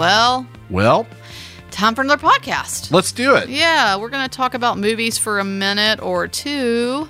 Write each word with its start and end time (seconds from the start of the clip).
Well, 0.00 0.46
Well, 0.70 1.06
time 1.70 1.94
for 1.94 2.00
another 2.00 2.26
podcast. 2.26 2.90
let's 2.90 3.12
do 3.12 3.34
it. 3.34 3.50
Yeah, 3.50 3.96
we're 3.96 4.08
going 4.08 4.26
to 4.26 4.34
talk 4.34 4.54
about 4.54 4.78
movies 4.78 5.18
for 5.18 5.40
a 5.40 5.44
minute 5.44 6.00
or 6.00 6.26
two. 6.26 7.06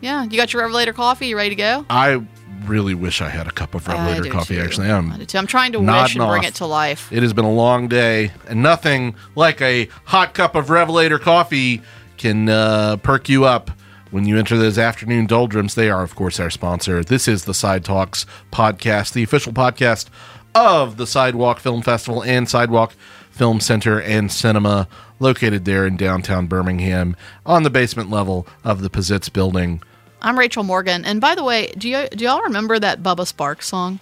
Yeah, 0.00 0.22
you 0.22 0.36
got 0.36 0.52
your 0.52 0.62
Revelator 0.62 0.92
coffee? 0.92 1.26
You 1.26 1.36
ready 1.36 1.48
to 1.50 1.56
go? 1.56 1.84
I 1.90 2.22
really 2.64 2.94
wish 2.94 3.20
I 3.20 3.28
had 3.28 3.48
a 3.48 3.50
cup 3.50 3.74
of 3.74 3.88
Revelator 3.88 4.30
coffee. 4.30 4.54
too. 4.54 4.60
Actually, 4.60 4.88
I'm. 4.88 5.10
I 5.10 5.16
do 5.18 5.24
too. 5.26 5.36
I'm 5.36 5.48
trying 5.48 5.72
to 5.72 5.80
wish 5.80 6.14
and 6.14 6.28
bring 6.28 6.42
off. 6.42 6.44
it 6.44 6.54
to 6.54 6.66
life. 6.66 7.12
It 7.12 7.24
has 7.24 7.32
been 7.32 7.44
a 7.44 7.52
long 7.52 7.88
day, 7.88 8.30
and 8.46 8.62
nothing 8.62 9.16
like 9.34 9.60
a 9.60 9.88
hot 10.04 10.32
cup 10.32 10.54
of 10.54 10.70
Revelator 10.70 11.18
coffee 11.18 11.82
can 12.18 12.48
uh, 12.48 12.98
perk 12.98 13.28
you 13.28 13.46
up 13.46 13.72
when 14.12 14.26
you 14.26 14.38
enter 14.38 14.56
those 14.56 14.78
afternoon 14.78 15.26
doldrums. 15.26 15.74
They 15.74 15.90
are, 15.90 16.04
of 16.04 16.14
course, 16.14 16.38
our 16.38 16.50
sponsor. 16.50 17.02
This 17.02 17.26
is 17.26 17.46
the 17.46 17.54
Side 17.54 17.84
Talks 17.84 18.26
podcast, 18.52 19.12
the 19.12 19.24
official 19.24 19.52
podcast 19.52 20.08
of 20.54 20.96
the 20.96 21.06
Sidewalk 21.06 21.58
Film 21.60 21.82
Festival 21.82 22.22
and 22.22 22.48
Sidewalk 22.48 22.94
Film 23.30 23.60
Center 23.60 24.00
and 24.00 24.30
Cinema, 24.32 24.88
located 25.20 25.64
there 25.64 25.86
in 25.86 25.96
downtown 25.96 26.46
Birmingham 26.46 27.16
on 27.46 27.62
the 27.62 27.70
basement 27.70 28.10
level 28.10 28.46
of 28.64 28.80
the 28.82 28.90
Pizitz 28.90 29.32
building. 29.32 29.82
I'm 30.20 30.36
Rachel 30.38 30.64
Morgan, 30.64 31.04
and 31.04 31.20
by 31.20 31.34
the 31.36 31.44
way, 31.44 31.72
do 31.78 31.88
you 31.88 32.08
do 32.08 32.24
y'all 32.24 32.42
remember 32.42 32.78
that 32.78 33.02
Bubba 33.02 33.32
Sparxxx 33.32 33.62
song? 33.64 34.00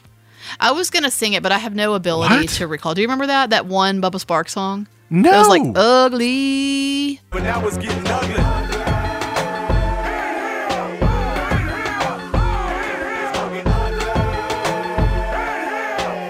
I 0.61 0.73
was 0.73 0.89
gonna 0.91 1.11
sing 1.11 1.35
it, 1.35 1.43
but 1.43 1.53
I 1.53 1.59
have 1.59 1.75
no 1.75 1.95
ability 1.95 2.35
What? 2.37 2.49
to 2.51 2.67
recall. 2.67 2.95
Do 2.95 3.03
you 3.03 3.07
remember 3.07 3.27
that 3.27 3.51
that 3.51 3.67
one 3.67 4.01
Bubba 4.01 4.25
Sparxxx 4.25 4.49
song? 4.51 4.87
No. 5.11 5.33
It 5.33 5.37
was 5.37 5.49
like 5.49 5.63
ugly. 5.77 7.21
But 7.31 7.43
now 7.43 7.67
it's 7.67 7.77
getting 7.77 8.03
ugly. 8.07 9.06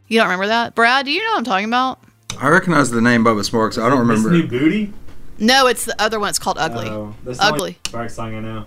You 0.08 0.18
don't 0.18 0.26
remember 0.26 0.46
that, 0.48 0.74
Brad? 0.74 1.06
Do 1.06 1.12
you 1.12 1.22
know 1.24 1.32
what 1.32 1.38
I'm 1.38 1.44
talking 1.44 1.66
about? 1.66 1.98
I 2.38 2.48
recognize 2.48 2.90
the 2.90 3.00
name 3.00 3.24
Bubba 3.24 3.48
Sparxxx. 3.48 3.82
I 3.82 3.88
don't 3.88 4.00
remember. 4.00 4.30
This 4.30 4.42
new 4.42 4.48
booty. 4.48 4.92
No, 5.38 5.66
it's 5.66 5.84
the 5.84 6.00
other 6.00 6.20
one. 6.20 6.28
It's 6.28 6.38
called 6.38 6.58
Ugly. 6.58 6.88
Oh, 6.88 7.14
that's 7.24 7.38
the 7.38 7.46
only 7.46 7.56
Ugly. 7.56 7.78
Spark 7.86 8.10
song 8.10 8.34
I 8.34 8.40
know. 8.40 8.64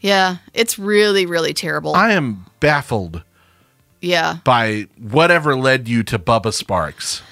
Yeah, 0.00 0.36
it's 0.54 0.78
really, 0.78 1.26
really 1.26 1.52
terrible. 1.52 1.94
I 1.94 2.12
am 2.12 2.46
baffled 2.60 3.22
yeah, 4.00 4.38
by 4.44 4.86
whatever 4.98 5.56
led 5.56 5.88
you 5.88 6.02
to 6.04 6.18
Bubba 6.18 6.52
Sparxxx. 6.52 7.22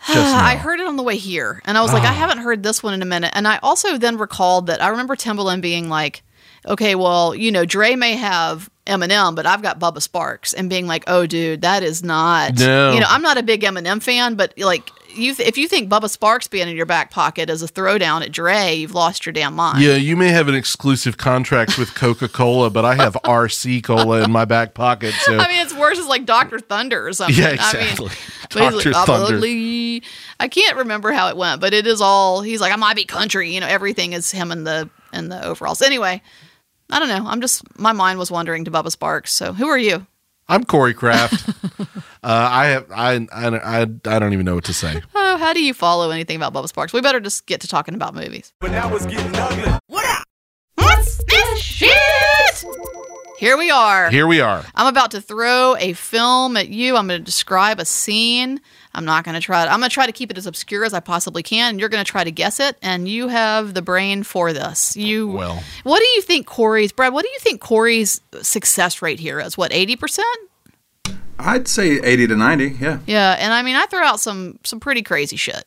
I 0.08 0.56
heard 0.56 0.80
it 0.80 0.86
on 0.86 0.96
the 0.96 1.02
way 1.02 1.16
here, 1.16 1.62
and 1.64 1.76
I 1.78 1.82
was 1.82 1.92
like, 1.92 2.04
I 2.04 2.12
haven't 2.12 2.38
heard 2.38 2.62
this 2.62 2.82
one 2.82 2.94
in 2.94 3.02
a 3.02 3.06
minute. 3.06 3.32
And 3.34 3.46
I 3.46 3.58
also 3.58 3.98
then 3.98 4.16
recalled 4.16 4.66
that 4.66 4.82
I 4.82 4.88
remember 4.88 5.16
Timbaland 5.16 5.60
being 5.60 5.88
like, 5.88 6.22
okay, 6.66 6.94
well, 6.94 7.34
you 7.34 7.50
know, 7.50 7.64
Dre 7.64 7.94
may 7.96 8.14
have 8.14 8.70
Eminem, 8.86 9.34
but 9.34 9.46
I've 9.46 9.62
got 9.62 9.78
Bubba 9.78 9.98
Sparxxx, 9.98 10.54
and 10.56 10.70
being 10.70 10.86
like, 10.86 11.04
oh, 11.06 11.26
dude, 11.26 11.62
that 11.62 11.82
is 11.82 12.02
not. 12.02 12.58
No. 12.58 12.92
You 12.92 13.00
know, 13.00 13.06
I'm 13.08 13.22
not 13.22 13.36
a 13.38 13.42
big 13.42 13.62
Eminem 13.62 14.02
fan, 14.02 14.34
but 14.34 14.54
like. 14.58 14.90
You 15.14 15.34
th- 15.34 15.48
if 15.48 15.58
you 15.58 15.66
think 15.66 15.90
Bubba 15.90 16.02
Sparxxx 16.02 16.48
being 16.50 16.68
in 16.68 16.76
your 16.76 16.86
back 16.86 17.10
pocket 17.10 17.50
as 17.50 17.62
a 17.62 17.66
throwdown 17.66 18.22
at 18.22 18.30
Dre, 18.30 18.74
you've 18.74 18.94
lost 18.94 19.26
your 19.26 19.32
damn 19.32 19.54
mind. 19.54 19.82
Yeah, 19.82 19.96
you 19.96 20.16
may 20.16 20.28
have 20.28 20.48
an 20.48 20.54
exclusive 20.54 21.16
contract 21.16 21.76
with 21.76 21.94
Coca 21.94 22.28
Cola, 22.28 22.70
but 22.70 22.84
I 22.84 22.94
have 22.94 23.14
RC 23.24 23.82
Cola 23.82 24.22
in 24.22 24.30
my 24.30 24.44
back 24.44 24.74
pocket. 24.74 25.14
So 25.22 25.36
I 25.36 25.48
mean, 25.48 25.64
it's 25.64 25.74
worse 25.74 25.98
as 25.98 26.06
like 26.06 26.24
Doctor 26.24 26.60
Thunder 26.60 27.08
or 27.08 27.12
something. 27.14 27.36
Yeah, 27.36 27.48
I 27.48 27.52
exactly. 27.54 28.06
mean, 28.06 28.16
but 28.52 28.74
he's 28.74 28.84
Dr. 28.84 28.90
like, 28.92 29.06
Thunder. 29.06 30.06
I 30.38 30.48
can't 30.48 30.76
remember 30.76 31.10
how 31.10 31.28
it 31.28 31.36
went, 31.36 31.60
but 31.60 31.72
it 31.72 31.86
is 31.86 32.00
all. 32.00 32.42
He's 32.42 32.60
like, 32.60 32.72
I 32.72 32.76
might 32.76 32.94
be 32.94 33.04
country. 33.04 33.52
You 33.52 33.60
know, 33.60 33.66
everything 33.66 34.12
is 34.12 34.30
him 34.30 34.52
and 34.52 34.66
the 34.66 34.88
in 35.12 35.30
the 35.30 35.44
overalls. 35.44 35.82
Anyway, 35.82 36.22
I 36.90 36.98
don't 36.98 37.08
know. 37.08 37.28
I'm 37.28 37.40
just 37.40 37.62
my 37.78 37.92
mind 37.92 38.18
was 38.18 38.30
wandering 38.30 38.64
to 38.64 38.70
Bubba 38.70 38.94
Sparxxx. 38.94 39.28
So 39.28 39.52
who 39.52 39.66
are 39.68 39.78
you? 39.78 40.06
I'm 40.48 40.64
Corey 40.64 40.94
Kraft. 40.94 41.48
uh, 41.80 41.86
I 42.22 42.66
have 42.66 42.90
I, 42.90 43.26
I 43.32 43.48
I 43.56 43.80
I 43.82 44.18
don't 44.18 44.32
even 44.32 44.46
know 44.46 44.54
what 44.54 44.64
to 44.64 44.74
say. 44.74 45.02
Oh, 45.30 45.36
how 45.36 45.52
do 45.52 45.62
you 45.62 45.72
follow 45.74 46.10
anything 46.10 46.36
about 46.36 46.52
Bubba 46.52 46.72
Sparxxx? 46.72 46.92
We 46.92 47.00
better 47.00 47.20
just 47.20 47.46
get 47.46 47.60
to 47.60 47.68
talking 47.68 47.94
about 47.94 48.14
movies. 48.14 48.52
But 48.60 48.72
now 48.72 48.92
it's 48.96 49.06
getting 49.06 49.30
ugly. 49.36 49.72
What? 49.86 50.24
What's 50.74 51.22
this 51.24 51.58
shit? 51.60 52.64
Here 53.38 53.56
we 53.56 53.70
are. 53.70 54.10
Here 54.10 54.26
we 54.26 54.40
are. 54.40 54.64
I'm 54.74 54.88
about 54.88 55.12
to 55.12 55.20
throw 55.20 55.76
a 55.76 55.92
film 55.92 56.56
at 56.56 56.70
you. 56.70 56.96
I'm 56.96 57.06
going 57.06 57.20
to 57.20 57.24
describe 57.24 57.78
a 57.78 57.84
scene. 57.84 58.60
I'm 58.94 59.04
not 59.04 59.24
going 59.24 59.34
to 59.34 59.40
try. 59.40 59.64
To, 59.64 59.70
I'm 59.70 59.80
going 59.80 59.90
to 59.90 59.94
try 59.94 60.06
to 60.06 60.12
keep 60.12 60.30
it 60.30 60.38
as 60.38 60.46
obscure 60.46 60.84
as 60.84 60.94
I 60.94 61.00
possibly 61.00 61.42
can. 61.42 61.70
And 61.70 61.80
you're 61.80 61.88
going 61.88 62.04
to 62.04 62.10
try 62.10 62.24
to 62.24 62.30
guess 62.30 62.58
it. 62.60 62.76
And 62.82 63.08
you 63.08 63.28
have 63.28 63.74
the 63.74 63.82
brain 63.82 64.22
for 64.22 64.52
this. 64.52 64.96
You. 64.96 65.28
Well. 65.28 65.62
What 65.84 65.98
do 65.98 66.06
you 66.06 66.22
think 66.22 66.46
Corey's 66.46 66.92
Brad? 66.92 67.12
What 67.12 67.24
do 67.24 67.30
you 67.30 67.38
think 67.40 67.60
Corey's 67.60 68.20
success 68.42 69.02
rate 69.02 69.20
here 69.20 69.40
is? 69.40 69.56
What 69.56 69.72
eighty 69.72 69.96
percent? 69.96 70.26
I'd 71.40 71.68
say 71.68 72.00
80 72.00 72.26
to 72.28 72.36
90. 72.36 72.64
Yeah. 72.80 72.98
Yeah. 73.06 73.36
And 73.38 73.52
I 73.52 73.62
mean, 73.62 73.76
I 73.76 73.86
throw 73.86 74.02
out 74.02 74.18
some 74.18 74.58
some 74.64 74.80
pretty 74.80 75.02
crazy 75.02 75.36
shit. 75.36 75.64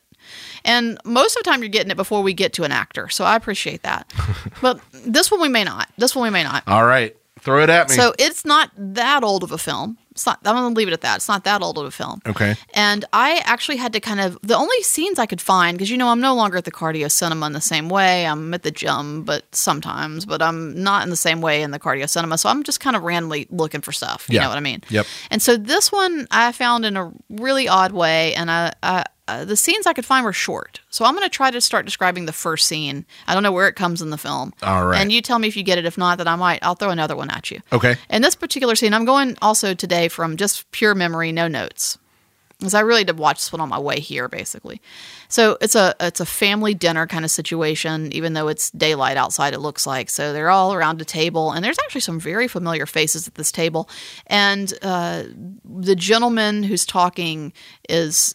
And 0.64 0.98
most 1.04 1.36
of 1.36 1.42
the 1.42 1.50
time, 1.50 1.62
you're 1.62 1.68
getting 1.68 1.90
it 1.90 1.96
before 1.96 2.22
we 2.22 2.34
get 2.34 2.52
to 2.54 2.64
an 2.64 2.72
actor. 2.72 3.08
So 3.08 3.24
I 3.24 3.36
appreciate 3.36 3.82
that. 3.82 4.12
but 4.62 4.80
this 4.92 5.30
one 5.30 5.40
we 5.40 5.48
may 5.48 5.64
not. 5.64 5.88
This 5.98 6.14
one 6.14 6.24
we 6.24 6.30
may 6.30 6.44
not. 6.44 6.62
All 6.66 6.84
right, 6.84 7.16
throw 7.40 7.62
it 7.62 7.70
at 7.70 7.88
me. 7.88 7.96
So 7.96 8.14
it's 8.18 8.44
not 8.44 8.70
that 8.76 9.24
old 9.24 9.42
of 9.42 9.52
a 9.52 9.58
film. 9.58 9.98
It's 10.12 10.24
not. 10.26 10.38
I'm 10.44 10.54
going 10.54 10.74
to 10.74 10.78
leave 10.78 10.88
it 10.88 10.92
at 10.94 11.00
that. 11.00 11.16
It's 11.16 11.28
not 11.28 11.44
that 11.44 11.62
old 11.62 11.78
of 11.78 11.84
a 11.86 11.90
film. 11.90 12.20
okay. 12.26 12.54
And 12.74 13.04
I 13.12 13.40
actually 13.44 13.78
had 13.78 13.92
to 13.94 14.00
kind 14.00 14.20
of 14.20 14.38
the 14.42 14.54
only 14.56 14.80
scenes 14.82 15.18
I 15.18 15.26
could 15.26 15.40
find 15.40 15.76
because 15.76 15.90
you 15.90 15.96
know 15.96 16.08
I'm 16.08 16.20
no 16.20 16.34
longer 16.34 16.56
at 16.58 16.64
the 16.64 16.70
cardio 16.70 17.10
cinema 17.10 17.46
in 17.46 17.52
the 17.52 17.60
same 17.60 17.88
way. 17.88 18.26
I'm 18.26 18.52
at 18.54 18.62
the 18.62 18.70
gym, 18.70 19.24
but 19.24 19.42
sometimes, 19.54 20.24
but 20.26 20.40
I'm 20.42 20.80
not 20.82 21.02
in 21.04 21.10
the 21.10 21.16
same 21.16 21.40
way 21.40 21.62
in 21.62 21.70
the 21.70 21.78
cardio 21.80 22.08
cinema. 22.08 22.38
So 22.38 22.48
I'm 22.48 22.62
just 22.62 22.78
kind 22.80 22.94
of 22.96 23.02
randomly 23.02 23.46
looking 23.50 23.80
for 23.80 23.92
stuff. 23.92 24.26
You 24.28 24.36
Yeah. 24.36 24.42
know 24.42 24.48
what 24.50 24.58
I 24.58 24.60
mean? 24.60 24.82
Yep. 24.90 25.06
And 25.30 25.40
so 25.42 25.56
this 25.56 25.90
one 25.90 26.26
I 26.30 26.52
found 26.52 26.84
in 26.84 26.96
a 26.96 27.10
really 27.30 27.66
odd 27.68 27.92
way, 27.92 28.34
and 28.34 28.50
I, 28.50 28.72
I 28.82 29.04
uh, 29.28 29.44
the 29.44 29.56
scenes 29.56 29.86
I 29.86 29.92
could 29.92 30.04
find 30.04 30.24
were 30.24 30.32
short. 30.32 30.80
So 30.90 31.04
I'm 31.04 31.14
going 31.14 31.24
to 31.24 31.30
try 31.30 31.50
to 31.50 31.60
start 31.60 31.84
describing 31.84 32.26
the 32.26 32.32
first 32.32 32.66
scene. 32.66 33.06
I 33.26 33.34
don't 33.34 33.42
know 33.42 33.52
where 33.52 33.68
it 33.68 33.76
comes 33.76 34.02
in 34.02 34.10
the 34.10 34.18
film. 34.18 34.52
All 34.62 34.84
right. 34.86 35.00
And 35.00 35.12
you 35.12 35.22
tell 35.22 35.38
me 35.38 35.48
if 35.48 35.56
you 35.56 35.62
get 35.62 35.78
it. 35.78 35.84
If 35.84 35.96
not, 35.96 36.18
then 36.18 36.28
I 36.28 36.36
might. 36.36 36.58
I'll 36.62 36.74
throw 36.74 36.90
another 36.90 37.14
one 37.16 37.30
at 37.30 37.50
you. 37.50 37.60
Okay. 37.72 37.96
In 38.10 38.22
this 38.22 38.34
particular 38.34 38.74
scene, 38.74 38.92
I'm 38.92 39.04
going 39.04 39.36
also 39.40 39.74
today 39.74 40.08
from 40.08 40.36
just 40.36 40.70
pure 40.72 40.94
memory, 40.94 41.30
no 41.30 41.46
notes, 41.46 41.98
because 42.58 42.74
I 42.74 42.80
really 42.80 43.04
did 43.04 43.18
watch 43.18 43.38
this 43.38 43.52
one 43.52 43.60
on 43.60 43.68
my 43.68 43.78
way 43.78 44.00
here, 44.00 44.28
basically. 44.28 44.80
So 45.28 45.56
it's 45.60 45.74
a 45.74 45.94
it's 46.00 46.20
a 46.20 46.26
family 46.26 46.74
dinner 46.74 47.06
kind 47.06 47.24
of 47.24 47.30
situation, 47.30 48.12
even 48.12 48.34
though 48.34 48.48
it's 48.48 48.70
daylight 48.70 49.16
outside. 49.16 49.54
It 49.54 49.60
looks 49.60 49.86
like 49.86 50.10
so 50.10 50.32
they're 50.32 50.50
all 50.50 50.74
around 50.74 51.00
a 51.00 51.04
table, 51.04 51.52
and 51.52 51.64
there's 51.64 51.78
actually 51.78 52.02
some 52.02 52.20
very 52.20 52.48
familiar 52.48 52.86
faces 52.86 53.28
at 53.28 53.36
this 53.36 53.50
table, 53.50 53.88
and 54.26 54.74
uh, 54.82 55.24
the 55.64 55.96
gentleman 55.96 56.64
who's 56.64 56.84
talking 56.84 57.52
is 57.88 58.34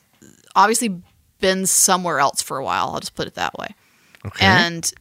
obviously 0.57 1.01
been 1.39 1.65
somewhere 1.65 2.19
else 2.19 2.41
for 2.41 2.57
a 2.57 2.63
while. 2.63 2.89
I'll 2.89 2.99
just 2.99 3.15
put 3.15 3.27
it 3.27 3.35
that 3.35 3.57
way. 3.57 3.75
Okay. 4.25 4.45
And 4.45 4.91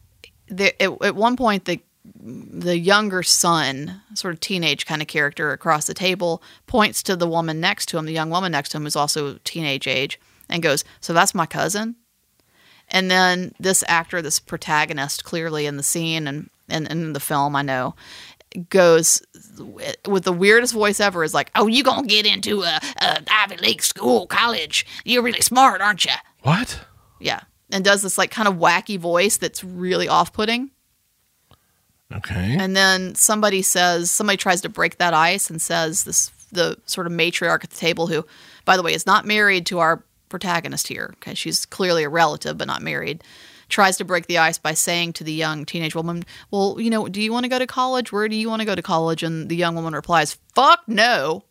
there, 0.47 0.71
at, 0.79 1.01
at 1.01 1.15
one 1.15 1.35
point, 1.35 1.65
the 1.65 1.81
the 2.23 2.77
younger 2.77 3.21
son, 3.21 4.01
sort 4.13 4.33
of 4.33 4.39
teenage 4.39 4.85
kind 4.85 5.01
of 5.01 5.09
character 5.09 5.51
across 5.51 5.87
the 5.87 5.93
table, 5.93 6.41
points 6.65 7.03
to 7.03 7.17
the 7.17 7.27
woman 7.27 7.59
next 7.59 7.87
to 7.87 7.97
him, 7.97 8.05
the 8.05 8.13
young 8.13 8.29
woman 8.29 8.53
next 8.53 8.69
to 8.69 8.77
him, 8.77 8.83
who's 8.83 8.95
also 8.95 9.39
teenage 9.43 9.87
age, 9.87 10.19
and 10.47 10.63
goes, 10.63 10.85
"So 11.01 11.11
that's 11.11 11.35
my 11.35 11.45
cousin." 11.45 11.95
And 12.89 13.11
then 13.11 13.53
this 13.59 13.83
actor, 13.89 14.21
this 14.21 14.39
protagonist, 14.39 15.25
clearly 15.25 15.65
in 15.65 15.75
the 15.75 15.83
scene 15.83 16.27
and 16.27 16.49
and 16.69 16.87
in 16.87 17.13
the 17.13 17.19
film, 17.19 17.55
I 17.55 17.61
know, 17.61 17.95
goes 18.69 19.21
with 20.05 20.23
the 20.23 20.33
weirdest 20.33 20.73
voice 20.73 20.99
ever. 20.99 21.23
Is 21.23 21.33
like, 21.33 21.51
"Oh, 21.55 21.67
you 21.67 21.83
gonna 21.83 22.07
get 22.07 22.25
into 22.25 22.63
a, 22.63 22.79
a 22.97 23.21
Ivy 23.29 23.57
League 23.57 23.81
school, 23.81 24.27
college? 24.27 24.85
You're 25.05 25.23
really 25.23 25.41
smart, 25.41 25.81
aren't 25.81 26.05
you?" 26.05 26.11
what? 26.43 26.79
Yeah. 27.19 27.41
And 27.71 27.83
does 27.83 28.01
this 28.01 28.17
like 28.17 28.31
kind 28.31 28.47
of 28.47 28.55
wacky 28.55 28.97
voice 28.97 29.37
that's 29.37 29.63
really 29.63 30.07
off 30.07 30.31
putting. 30.31 30.71
Okay. 32.13 32.55
And 32.57 32.75
then 32.75 33.15
somebody 33.15 33.61
says, 33.61 34.09
somebody 34.09 34.37
tries 34.37 34.61
to 34.61 34.69
break 34.69 34.97
that 34.97 35.13
ice 35.13 35.49
and 35.49 35.61
says, 35.61 36.05
this, 36.05 36.31
the 36.51 36.77
sort 36.85 37.05
of 37.05 37.11
matriarch 37.11 37.63
at 37.63 37.69
the 37.69 37.75
table, 37.75 38.07
who, 38.07 38.25
by 38.63 38.77
the 38.77 38.83
way, 38.83 38.93
is 38.93 39.05
not 39.05 39.25
married 39.25 39.65
to 39.65 39.79
our 39.79 40.03
protagonist 40.29 40.87
here, 40.87 41.11
okay? 41.17 41.33
She's 41.33 41.65
clearly 41.65 42.03
a 42.03 42.09
relative, 42.09 42.57
but 42.57 42.67
not 42.67 42.81
married, 42.81 43.23
tries 43.69 43.97
to 43.97 44.05
break 44.05 44.27
the 44.27 44.37
ice 44.37 44.57
by 44.57 44.73
saying 44.73 45.13
to 45.13 45.23
the 45.23 45.33
young 45.33 45.65
teenage 45.65 45.95
woman, 45.95 46.23
Well, 46.51 46.77
you 46.79 46.89
know, 46.89 47.07
do 47.07 47.21
you 47.21 47.31
want 47.33 47.43
to 47.43 47.49
go 47.49 47.59
to 47.59 47.67
college? 47.67 48.11
Where 48.11 48.27
do 48.27 48.35
you 48.35 48.49
want 48.49 48.61
to 48.61 48.65
go 48.65 48.75
to 48.75 48.81
college? 48.81 49.23
And 49.23 49.49
the 49.49 49.55
young 49.55 49.75
woman 49.75 49.93
replies, 49.93 50.37
Fuck 50.55 50.81
no. 50.87 51.43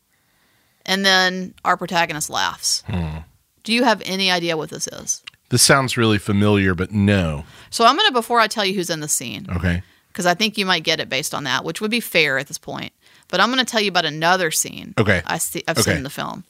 And 0.85 1.05
then 1.05 1.55
our 1.65 1.77
protagonist 1.77 2.31
laughs. 2.31 2.83
Hmm. 2.87 3.19
Do 3.65 3.73
you 3.73 3.83
have 3.85 4.01
any 4.05 4.31
idea 4.31 4.57
what 4.57 4.71
this 4.71 4.87
is? 4.87 5.23
This 5.49 5.63
sounds 5.63 5.97
really 5.97 6.19
familiar, 6.19 6.75
but 6.75 6.93
no. 6.93 7.45
So 7.71 7.85
I'm 7.85 7.97
going 7.97 8.07
to, 8.09 8.13
before 8.13 8.41
I 8.41 8.47
tell 8.47 8.65
you 8.65 8.75
who's 8.75 8.91
in 8.91 9.01
the 9.01 9.09
scene, 9.09 9.47
Okay. 9.57 9.83
because 10.09 10.27
I 10.27 10.35
think 10.35 10.57
you 10.59 10.67
might 10.67 10.85
get 10.85 11.01
it 11.01 11.09
based 11.09 11.35
on 11.35 11.45
that, 11.45 11.65
which 11.65 11.81
would 11.81 11.91
be 11.91 12.01
fair 12.01 12.39
at 12.39 12.47
this 12.49 12.59
point. 12.59 12.93
But 13.29 13.41
I'm 13.41 13.51
going 13.53 13.65
to 13.65 13.71
tell 13.71 13.81
you 13.81 13.89
about 13.89 14.05
another 14.05 14.51
scene. 14.53 14.95
Okay. 14.99 15.23
I 15.27 15.39
see, 15.39 15.63
I've 15.67 15.79
Okay. 15.79 15.91
seen 15.91 15.97
in 15.99 16.03
the 16.05 16.11
film 16.11 16.45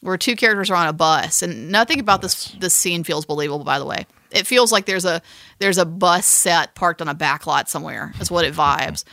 where 0.00 0.16
two 0.18 0.36
characters 0.36 0.70
are 0.70 0.76
on 0.76 0.86
a 0.88 0.92
bus, 0.92 1.42
and 1.42 1.70
nothing 1.70 1.98
about 2.00 2.22
this 2.22 2.54
this 2.60 2.72
scene 2.74 3.02
feels 3.04 3.24
believable. 3.26 3.64
By 3.64 3.78
the 3.78 3.86
way, 3.86 4.06
it 4.30 4.46
feels 4.46 4.72
like 4.72 4.86
there's 4.86 5.04
a 5.04 5.22
there's 5.58 5.78
a 5.78 5.84
bus 5.84 6.26
set 6.26 6.74
parked 6.74 7.00
on 7.00 7.08
a 7.08 7.14
back 7.14 7.46
lot 7.46 7.68
somewhere. 7.68 8.12
Is 8.20 8.30
what 8.30 8.44
it 8.44 8.54
vibes, 8.54 9.04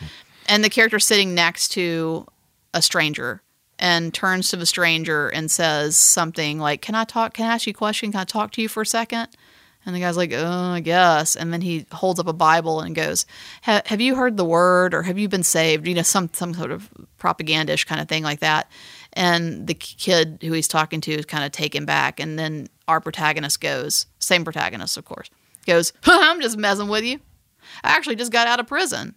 and 0.48 0.64
the 0.64 0.70
character 0.70 1.00
sitting 1.00 1.34
next 1.34 1.70
to 1.70 2.28
a 2.74 2.82
stranger 2.82 3.42
and 3.78 4.14
turns 4.14 4.50
to 4.50 4.58
the 4.58 4.66
stranger 4.66 5.28
and 5.30 5.50
says 5.52 5.98
something 5.98 6.60
like, 6.60 6.82
"Can 6.82 6.96
I 6.96 7.04
talk? 7.04 7.34
Can 7.34 7.46
I 7.46 7.54
ask 7.54 7.68
you 7.68 7.72
a 7.72 7.74
question? 7.74 8.12
Can 8.12 8.22
I 8.22 8.26
talk 8.26 8.52
to 8.54 8.62
you 8.62 8.68
for 8.70 8.82
a 8.82 8.86
second? 8.86 9.30
And 9.86 9.96
the 9.96 10.00
guy's 10.00 10.18
like, 10.18 10.34
"Oh, 10.34 10.72
I 10.72 10.80
guess." 10.80 11.36
And 11.36 11.54
then 11.54 11.62
he 11.62 11.86
holds 11.92 12.20
up 12.20 12.28
a 12.28 12.34
Bible 12.34 12.80
and 12.82 12.96
goes, 12.96 13.26
"Have 13.62 14.02
you 14.02 14.16
heard 14.16 14.36
the 14.38 14.46
word, 14.46 14.94
or 14.94 15.04
have 15.04 15.20
you 15.20 15.30
been 15.30 15.44
saved?" 15.44 15.88
You 15.88 15.94
know, 15.94 16.02
some 16.02 16.30
some 16.34 16.54
sort 16.54 16.72
of 16.72 16.90
propagandish 17.20 17.86
kind 17.86 18.02
of 18.02 18.08
thing 18.08 18.24
like 18.24 18.40
that. 18.40 18.72
And 19.14 19.68
the 19.68 19.74
kid 19.74 20.40
who 20.42 20.52
he's 20.52 20.68
talking 20.68 21.02
to 21.02 21.12
is 21.12 21.26
kind 21.26 21.46
of 21.46 21.52
taken 21.52 21.86
back. 21.86 22.20
And 22.20 22.38
then 22.38 22.68
our 22.88 23.00
protagonist 23.00 23.62
goes, 23.62 24.08
same 24.26 24.44
protagonist, 24.44 24.98
of 24.98 25.06
course, 25.06 25.30
goes, 25.66 25.94
"I'm 26.06 26.42
just 26.42 26.58
messing 26.58 26.88
with 26.90 27.04
you. 27.04 27.20
I 27.84 27.90
actually 27.92 28.16
just 28.16 28.32
got 28.32 28.48
out 28.48 28.60
of 28.60 28.68
prison." 28.68 29.16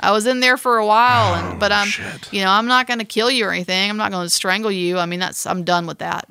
I 0.00 0.12
was 0.12 0.26
in 0.26 0.38
there 0.38 0.56
for 0.56 0.78
a 0.78 0.86
while, 0.86 1.34
and 1.34 1.58
but 1.58 1.72
oh, 1.72 1.76
I'm, 1.76 1.88
shit. 1.88 2.32
you 2.32 2.42
know, 2.42 2.50
I'm 2.50 2.66
not 2.66 2.86
going 2.86 3.00
to 3.00 3.04
kill 3.04 3.30
you 3.32 3.46
or 3.46 3.52
anything. 3.52 3.90
I'm 3.90 3.96
not 3.96 4.12
going 4.12 4.24
to 4.26 4.30
strangle 4.30 4.70
you. 4.70 4.96
I 4.98 5.06
mean, 5.06 5.18
that's 5.18 5.44
I'm 5.44 5.64
done 5.64 5.86
with 5.88 5.98
that. 5.98 6.28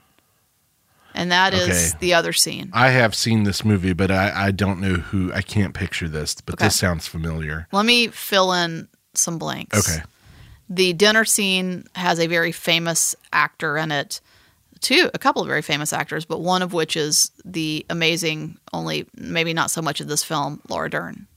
And 1.13 1.31
that 1.31 1.53
is 1.53 1.67
Okay. 1.67 1.97
the 1.99 2.13
other 2.13 2.31
scene. 2.31 2.69
I 2.73 2.89
have 2.91 3.15
seen 3.15 3.43
this 3.43 3.65
movie, 3.65 3.93
but 3.93 4.11
I, 4.11 4.47
I 4.47 4.51
don't 4.51 4.79
know 4.79 4.95
who. 4.95 5.33
I 5.33 5.41
can't 5.41 5.73
picture 5.73 6.07
this, 6.07 6.35
but 6.45 6.53
Okay. 6.55 6.65
this 6.67 6.75
sounds 6.75 7.07
familiar. 7.07 7.67
Let 7.71 7.85
me 7.85 8.07
fill 8.07 8.53
in 8.53 8.87
some 9.15 9.37
blanks. 9.39 9.77
Okay. 9.89 10.03
The 10.69 10.93
dinner 10.93 11.25
scene 11.25 11.85
has 11.95 12.19
a 12.19 12.27
very 12.27 12.51
famous 12.51 13.15
actor 13.33 13.77
in 13.77 13.91
it. 13.91 14.21
Two, 14.81 15.09
a 15.13 15.19
couple 15.19 15.41
of 15.41 15.47
very 15.47 15.61
famous 15.61 15.93
actors, 15.93 16.25
but 16.25 16.41
one 16.41 16.61
of 16.61 16.73
which 16.73 16.95
is 16.95 17.31
the 17.43 17.85
amazing, 17.89 18.57
only 18.73 19.07
maybe 19.15 19.53
not 19.53 19.71
so 19.71 19.81
much 19.81 20.01
of 20.01 20.07
this 20.07 20.23
film, 20.23 20.61
Laura 20.69 20.89
Dern. 20.89 21.27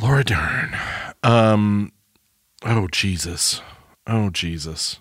Laura 0.00 0.24
Dern. 0.24 0.76
Um. 1.22 1.92
Oh 2.64 2.88
Jesus. 2.88 3.60
Oh 4.06 4.30
Jesus. 4.30 4.98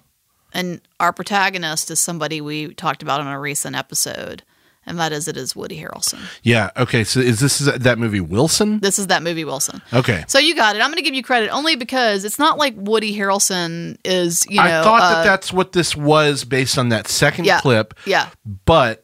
And 0.53 0.81
our 0.99 1.13
protagonist 1.13 1.89
is 1.89 1.99
somebody 1.99 2.41
we 2.41 2.73
talked 2.73 3.01
about 3.01 3.21
in 3.21 3.27
a 3.27 3.39
recent 3.39 3.75
episode, 3.75 4.43
and 4.85 4.99
that 4.99 5.11
is 5.11 5.27
it 5.27 5.37
is 5.37 5.55
Woody 5.55 5.79
Harrelson. 5.81 6.19
Yeah. 6.43 6.71
Okay. 6.75 7.03
So 7.03 7.19
is 7.19 7.39
this 7.39 7.61
is 7.61 7.67
that 7.67 7.99
movie 7.99 8.19
Wilson? 8.19 8.79
This 8.79 8.97
is 8.99 9.07
that 9.07 9.21
movie 9.23 9.45
Wilson. 9.45 9.81
Okay. 9.93 10.23
So 10.27 10.39
you 10.39 10.55
got 10.55 10.75
it. 10.75 10.79
I'm 10.81 10.87
going 10.89 10.97
to 10.97 11.03
give 11.03 11.13
you 11.13 11.23
credit 11.23 11.49
only 11.49 11.75
because 11.75 12.25
it's 12.25 12.39
not 12.39 12.57
like 12.57 12.73
Woody 12.77 13.15
Harrelson 13.17 13.97
is, 14.03 14.45
you 14.49 14.57
know. 14.57 14.63
I 14.63 14.83
thought 14.83 15.01
uh, 15.01 15.13
that 15.15 15.23
that's 15.23 15.53
what 15.53 15.71
this 15.73 15.95
was 15.95 16.43
based 16.43 16.77
on 16.77 16.89
that 16.89 17.07
second 17.07 17.45
Yeah. 17.45 17.59
clip, 17.61 17.93
Yeah. 18.05 18.29
but 18.65 19.03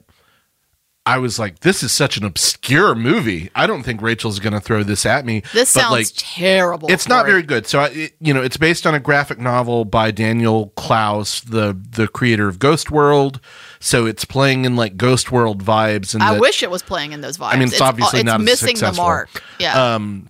I 1.06 1.20
was 1.20 1.40
like, 1.40 1.60
this 1.62 1.84
is 1.84 1.94
such 1.94 2.18
an 2.18 2.26
obscure 2.26 2.94
movie. 2.94 3.50
I 3.56 3.66
don't 3.66 3.84
think 3.84 4.02
Rachel's 4.02 4.40
going 4.40 4.52
to 4.52 4.60
throw 4.60 4.84
this 4.84 5.06
at 5.06 5.26
me. 5.26 5.42
This 5.54 5.70
sounds 5.70 5.92
like, 5.92 6.08
terrible. 6.18 6.92
it's 6.92 7.08
not 7.08 7.22
Corey. 7.22 7.32
very 7.32 7.44
good. 7.44 7.66
So, 7.66 7.80
I, 7.80 7.86
it, 7.88 8.16
you 8.20 8.34
know, 8.34 8.42
it's 8.42 8.58
based 8.58 8.86
on 8.86 8.94
a 8.94 9.00
graphic 9.00 9.40
novel 9.40 9.86
by 9.86 10.12
Daniel 10.12 10.74
Clowes, 10.76 11.40
the 11.42 11.80
the 11.92 12.10
creator 12.10 12.50
of 12.50 12.60
Ghost 12.60 12.92
World. 12.92 13.40
So 13.80 14.06
it's 14.06 14.26
playing 14.26 14.66
in 14.66 14.76
like 14.76 14.98
Ghost 14.98 15.32
World 15.32 15.64
vibes, 15.64 16.14
and 16.14 16.24
I 16.24 16.34
the- 16.36 16.40
wish 16.40 16.64
it 16.64 16.72
was 16.72 16.82
playing 16.82 17.12
in 17.12 17.22
those 17.22 17.38
vibes. 17.38 17.54
I 17.54 17.58
mean, 17.58 17.68
it's 17.68 17.82
obviously 17.82 18.22
it's 18.22 18.26
not 18.26 18.42
missing 18.42 18.78
the 18.78 18.94
mark. 18.94 19.44
Yeah. 19.60 19.96
um, 19.96 20.30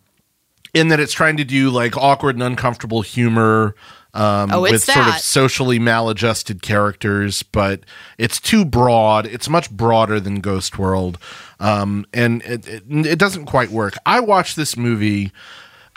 in 0.74 0.90
that 0.90 1.00
it's 1.00 1.14
trying 1.14 1.38
to 1.38 1.44
do 1.44 1.70
like 1.70 1.98
awkward 1.98 2.36
and 2.36 2.44
uncomfortable 2.44 3.02
humor 3.02 3.74
um, 4.18 4.50
Oh, 4.52 4.66
it's 4.66 4.72
with 4.72 4.84
sort 4.84 5.08
of 5.08 5.20
socially 5.20 5.78
maladjusted 5.78 6.64
characters, 6.64 7.44
but 7.44 7.82
it's 8.18 8.40
too 8.40 8.66
broad. 8.66 9.28
It's 9.28 9.48
much 9.48 9.70
broader 9.70 10.20
than 10.20 10.40
Ghost 10.40 10.80
World, 10.80 11.20
um, 11.60 12.04
and 12.14 12.42
it, 12.42 12.68
it, 12.68 12.84
it 12.90 13.20
doesn't 13.20 13.46
quite 13.46 13.70
work. 13.70 13.96
I 14.08 14.20
watched 14.22 14.56
this 14.56 14.76
movie. 14.76 15.32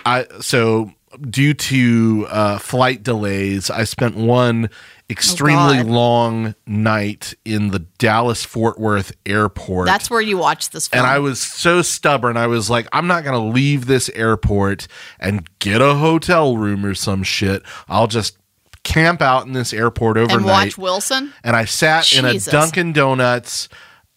I 0.05 0.27
so 0.41 0.93
due 1.29 1.55
to 1.55 2.27
uh, 2.31 2.59
flight 2.59 3.03
delays, 3.03 3.71
I 3.71 3.85
spent 3.85 4.17
one 4.17 4.71
extremely 5.09 5.79
God. 5.79 5.87
long 5.87 6.55
night 6.67 7.35
in 7.45 7.69
the 7.73 7.81
Dallas 7.81 8.45
Fort 8.45 8.79
Worth 8.79 9.13
airport. 9.27 9.87
That's 9.87 10.11
where 10.11 10.21
you 10.21 10.39
watch 10.39 10.71
this 10.71 10.89
film. 10.89 11.05
And 11.05 11.13
I 11.13 11.19
was 11.19 11.41
so 11.41 11.83
stubborn. 11.83 12.37
I 12.37 12.47
was 12.47 12.71
like, 12.71 12.87
I'm 12.93 13.07
not 13.07 13.25
going 13.25 13.35
to 13.35 13.53
leave 13.53 13.87
this 13.87 14.09
airport 14.11 14.87
and 15.19 15.49
get 15.59 15.81
a 15.81 15.95
hotel 15.95 16.57
room 16.57 16.87
or 16.87 16.95
some 16.95 17.23
shit. 17.23 17.63
I'll 17.89 18.07
just 18.07 18.39
camp 18.83 19.21
out 19.21 19.47
in 19.47 19.53
this 19.53 19.73
airport 19.73 20.17
overnight. 20.17 20.37
and 20.37 20.47
watch 20.47 20.79
Wilson. 20.79 21.33
And 21.43 21.57
I 21.57 21.65
sat 21.65 22.13
in 22.13 22.25
a 22.25 22.39
Dunkin' 22.39 22.93
Donuts 22.93 23.69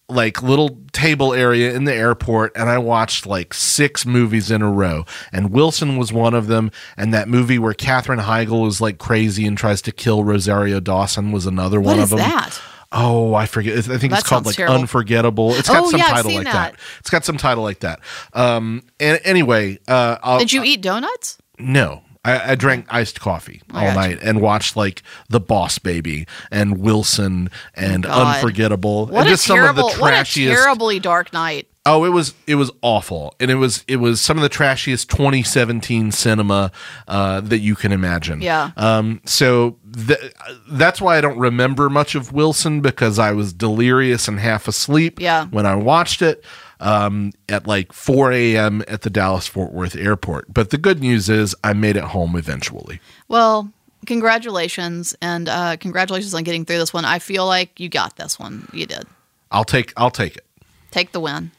like 0.09 0.43
little 0.43 0.79
table 0.91 1.33
area 1.33 1.73
in 1.73 1.85
the 1.85 1.93
airport 1.93 2.51
and 2.55 2.69
I 2.69 2.77
watched 2.77 3.25
like 3.25 3.53
six 3.53 4.05
movies 4.05 4.51
in 4.51 4.61
a 4.61 4.69
row. 4.71 5.05
And 5.31 5.49
Wilson 5.51 5.97
was 5.97 6.11
one 6.13 6.33
of 6.33 6.47
them. 6.47 6.71
And 6.97 7.13
that 7.13 7.27
movie 7.29 7.57
where 7.57 7.73
Katherine 7.73 8.19
Heigl 8.19 8.67
is 8.67 8.81
like 8.81 8.97
crazy 8.97 9.47
and 9.47 9.57
tries 9.57 9.81
to 9.83 9.91
kill 9.91 10.23
Rosario 10.23 10.79
Dawson 10.79 11.31
was 11.31 11.45
another 11.45 11.79
What 11.79 11.95
one 11.95 11.99
of 12.03 12.09
them. 12.09 12.19
that? 12.19 12.61
Oh, 12.91 13.33
I 13.33 13.47
forget. 13.47 13.75
I 13.77 13.97
think 13.97 14.11
That 14.11 14.19
it's 14.19 14.29
called 14.29 14.45
like 14.45 14.55
terrible. 14.55 14.75
Unforgettable. 14.81 15.53
It's 15.55 15.67
got 15.67 15.83
Oh, 15.85 15.89
some 15.89 15.99
yeah, 15.99 16.09
title 16.09 16.31
like 16.35 16.43
that. 16.45 16.73
that. 16.73 16.79
It's 16.99 17.09
got 17.09 17.25
some 17.25 17.37
title 17.37 17.63
like 17.63 17.79
that. 17.79 17.99
Um, 18.33 18.83
and 18.99 19.19
anyway, 19.23 19.79
uh, 19.87 20.17
I'll, 20.21 20.37
Did 20.39 20.51
you 20.53 20.63
eat 20.63 20.81
donuts? 20.81 21.39
no. 21.57 22.03
I, 22.25 22.51
I 22.51 22.55
drank 22.55 22.85
iced 22.89 23.19
coffee 23.19 23.61
all 23.73 23.81
gotcha. 23.81 23.95
night 23.95 24.19
and 24.21 24.39
watched 24.41 24.75
like 24.77 25.03
The 25.29 25.39
Boss 25.41 25.77
Baby 25.77 26.25
and 26.51 26.77
Wilson 26.77 27.49
and 27.75 28.05
Oh, 28.05 28.09
God. 28.09 28.35
Unforgettable 28.35 29.07
What 29.07 29.21
and 29.21 29.29
just 29.29 29.43
some 29.45 29.59
of 29.59 29.75
the 29.75 29.83
what 29.83 30.13
a 30.13 30.17
trashiest. 30.17 30.53
terribly 30.53 30.99
dark 30.99 31.33
night. 31.33 31.67
Oh, 31.85 32.05
it 32.05 32.09
was 32.11 32.33
it 32.47 32.55
was 32.55 32.71
awful, 32.81 33.35
and 33.41 33.51
it 33.51 33.55
was 33.55 33.83
it 33.89 33.97
was 33.97 34.21
some 34.21 34.37
of 34.37 34.41
the 34.41 34.47
trashiest 34.47 35.09
2017 35.09 36.13
cinema 36.13 36.71
uh, 37.09 37.41
that 37.41 37.59
you 37.59 37.75
can 37.75 37.91
imagine. 37.91 38.41
Yeah. 38.41 38.71
Um. 38.77 39.19
So 39.25 39.77
th- 40.07 40.31
that's 40.69 41.01
why 41.01 41.17
I 41.17 41.21
don't 41.21 41.37
remember 41.37 41.89
much 41.89 42.15
of 42.15 42.31
Wilson 42.31 42.79
because 42.79 43.19
I 43.19 43.33
was 43.33 43.51
delirious 43.51 44.29
and 44.29 44.39
half 44.39 44.65
asleep. 44.69 45.19
Yeah. 45.19 45.47
When 45.47 45.65
I 45.65 45.75
watched 45.75 46.21
it. 46.21 46.41
Um, 46.83 47.31
at 47.47 47.65
like 47.65 47.93
4 47.93 48.33
a.m. 48.33 48.83
at 48.89 49.03
the 49.03 49.09
Dallas 49.09 49.47
Fort 49.47 49.71
Worth 49.71 49.95
airport. 49.95 50.53
But 50.53 50.69
the 50.69 50.77
good 50.77 50.99
news 50.99 51.29
is 51.29 51.55
I 51.63 51.71
made 51.71 51.95
it 51.95 52.03
home 52.03 52.35
eventually. 52.35 52.99
Well, 53.29 53.71
congratulations, 54.05 55.15
and 55.21 55.47
uh, 55.47 55.77
congratulations 55.77 56.33
on 56.33 56.43
getting 56.43 56.65
through 56.65 56.79
this 56.79 56.93
one. 56.93 57.05
I 57.05 57.19
feel 57.19 57.45
like 57.45 57.79
you 57.79 57.87
got 57.87 58.17
this 58.17 58.37
one. 58.37 58.67
You 58.73 58.85
did. 58.85 59.05
I'll 59.49 59.63
take 59.63 59.93
I'll 59.95 60.11
take 60.11 60.35
it. 60.35 60.45
Take 60.91 61.13
the 61.13 61.21
win, 61.21 61.51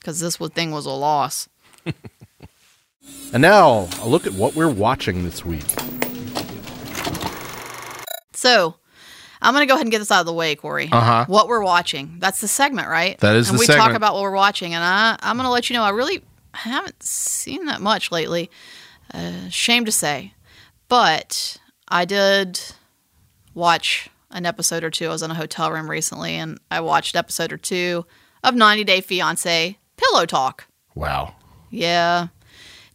because 0.00 0.18
this 0.18 0.36
thing 0.36 0.72
was 0.72 0.86
a 0.86 0.90
loss. 0.90 1.48
And 3.32 3.42
now 3.42 3.88
a 4.00 4.08
look 4.08 4.26
at 4.26 4.32
what 4.32 4.54
we're 4.54 4.70
watching 4.70 5.24
this 5.24 5.44
week. 5.44 5.64
So, 8.32 8.76
I'm 9.40 9.54
going 9.54 9.62
to 9.62 9.66
go 9.66 9.74
ahead 9.74 9.86
and 9.86 9.90
get 9.90 9.98
this 9.98 10.10
out 10.10 10.20
of 10.20 10.26
the 10.26 10.32
way, 10.32 10.54
Corey. 10.54 10.88
Uh-huh. 10.90 11.24
What 11.28 11.48
we're 11.48 11.62
watching. 11.62 12.16
That's 12.18 12.40
the 12.40 12.48
segment, 12.48 12.88
right? 12.88 13.18
That 13.18 13.36
is 13.36 13.48
and 13.48 13.58
the 13.58 13.60
we 13.60 13.66
talk 13.66 13.92
about 13.92 14.14
what 14.14 14.22
we're 14.22 14.30
watching, 14.32 14.74
and 14.74 14.82
I, 14.82 15.16
I'm 15.20 15.36
going 15.36 15.46
to 15.46 15.50
let 15.50 15.70
you 15.70 15.74
know 15.74 15.82
I 15.82 15.90
really 15.90 16.22
haven't 16.54 17.02
seen 17.02 17.66
that 17.66 17.80
much 17.80 18.10
lately. 18.10 18.50
Uh, 19.12 19.48
shame 19.48 19.84
to 19.84 19.92
say. 19.92 20.34
But 20.88 21.58
I 21.88 22.04
did 22.04 22.60
watch 23.54 24.08
an 24.30 24.46
episode 24.46 24.84
or 24.84 24.90
two. 24.90 25.06
I 25.06 25.10
was 25.10 25.22
in 25.22 25.30
a 25.30 25.34
hotel 25.34 25.70
room 25.70 25.90
recently, 25.90 26.34
and 26.34 26.58
I 26.70 26.80
watched 26.80 27.16
episode 27.16 27.52
or 27.52 27.58
two 27.58 28.06
of 28.42 28.54
90 28.54 28.84
Day 28.84 29.00
Fiance 29.00 29.78
Pillow 29.96 30.26
Talk. 30.26 30.66
Wow. 30.94 31.34
Yeah. 31.70 32.28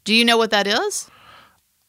Do 0.03 0.13
you 0.13 0.25
know 0.25 0.37
what 0.37 0.51
that 0.51 0.67
is? 0.67 1.09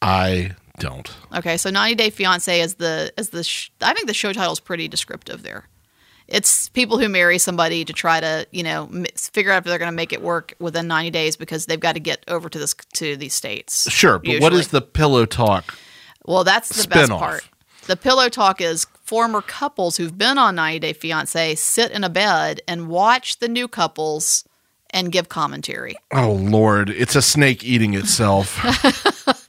I 0.01 0.51
don't. 0.79 1.09
Okay, 1.33 1.57
so 1.57 1.69
90 1.69 1.95
Day 1.95 2.09
Fiance 2.09 2.61
is 2.61 2.75
the 2.75 3.13
is 3.17 3.29
the 3.29 3.43
sh- 3.43 3.71
I 3.81 3.93
think 3.93 4.07
the 4.07 4.13
show 4.13 4.33
title 4.33 4.53
is 4.53 4.59
pretty 4.59 4.87
descriptive 4.87 5.43
there. 5.43 5.67
It's 6.27 6.69
people 6.69 6.97
who 6.97 7.07
marry 7.07 7.37
somebody 7.37 7.85
to 7.85 7.93
try 7.93 8.19
to 8.19 8.47
you 8.51 8.63
know 8.63 8.89
m- 8.91 9.05
figure 9.15 9.51
out 9.51 9.59
if 9.59 9.63
they're 9.65 9.77
going 9.77 9.91
to 9.91 9.95
make 9.95 10.13
it 10.13 10.21
work 10.21 10.53
within 10.59 10.87
90 10.87 11.11
days 11.11 11.35
because 11.35 11.65
they've 11.65 11.79
got 11.79 11.93
to 11.93 11.99
get 11.99 12.23
over 12.27 12.49
to 12.49 12.59
this 12.59 12.73
to 12.93 13.15
these 13.15 13.33
states. 13.33 13.89
Sure, 13.91 14.19
but 14.19 14.41
what 14.41 14.53
is 14.53 14.69
the 14.69 14.81
pillow 14.81 15.25
talk? 15.25 15.77
Well, 16.25 16.43
that's 16.43 16.69
the 16.69 16.87
best 16.87 17.05
spin-off? 17.05 17.19
part. 17.19 17.49
The 17.87 17.95
pillow 17.95 18.29
talk 18.29 18.61
is 18.61 18.87
former 19.03 19.41
couples 19.41 19.97
who've 19.97 20.17
been 20.17 20.39
on 20.39 20.55
90 20.55 20.79
Day 20.79 20.93
Fiance 20.93 21.55
sit 21.55 21.91
in 21.91 22.03
a 22.03 22.09
bed 22.09 22.61
and 22.67 22.87
watch 22.87 23.37
the 23.37 23.47
new 23.47 23.67
couples 23.67 24.43
and 24.89 25.11
give 25.11 25.29
commentary. 25.29 25.95
Oh 26.11 26.31
Lord, 26.31 26.89
it's 26.89 27.15
a 27.15 27.21
snake 27.21 27.63
eating 27.63 27.93
itself. 27.93 28.57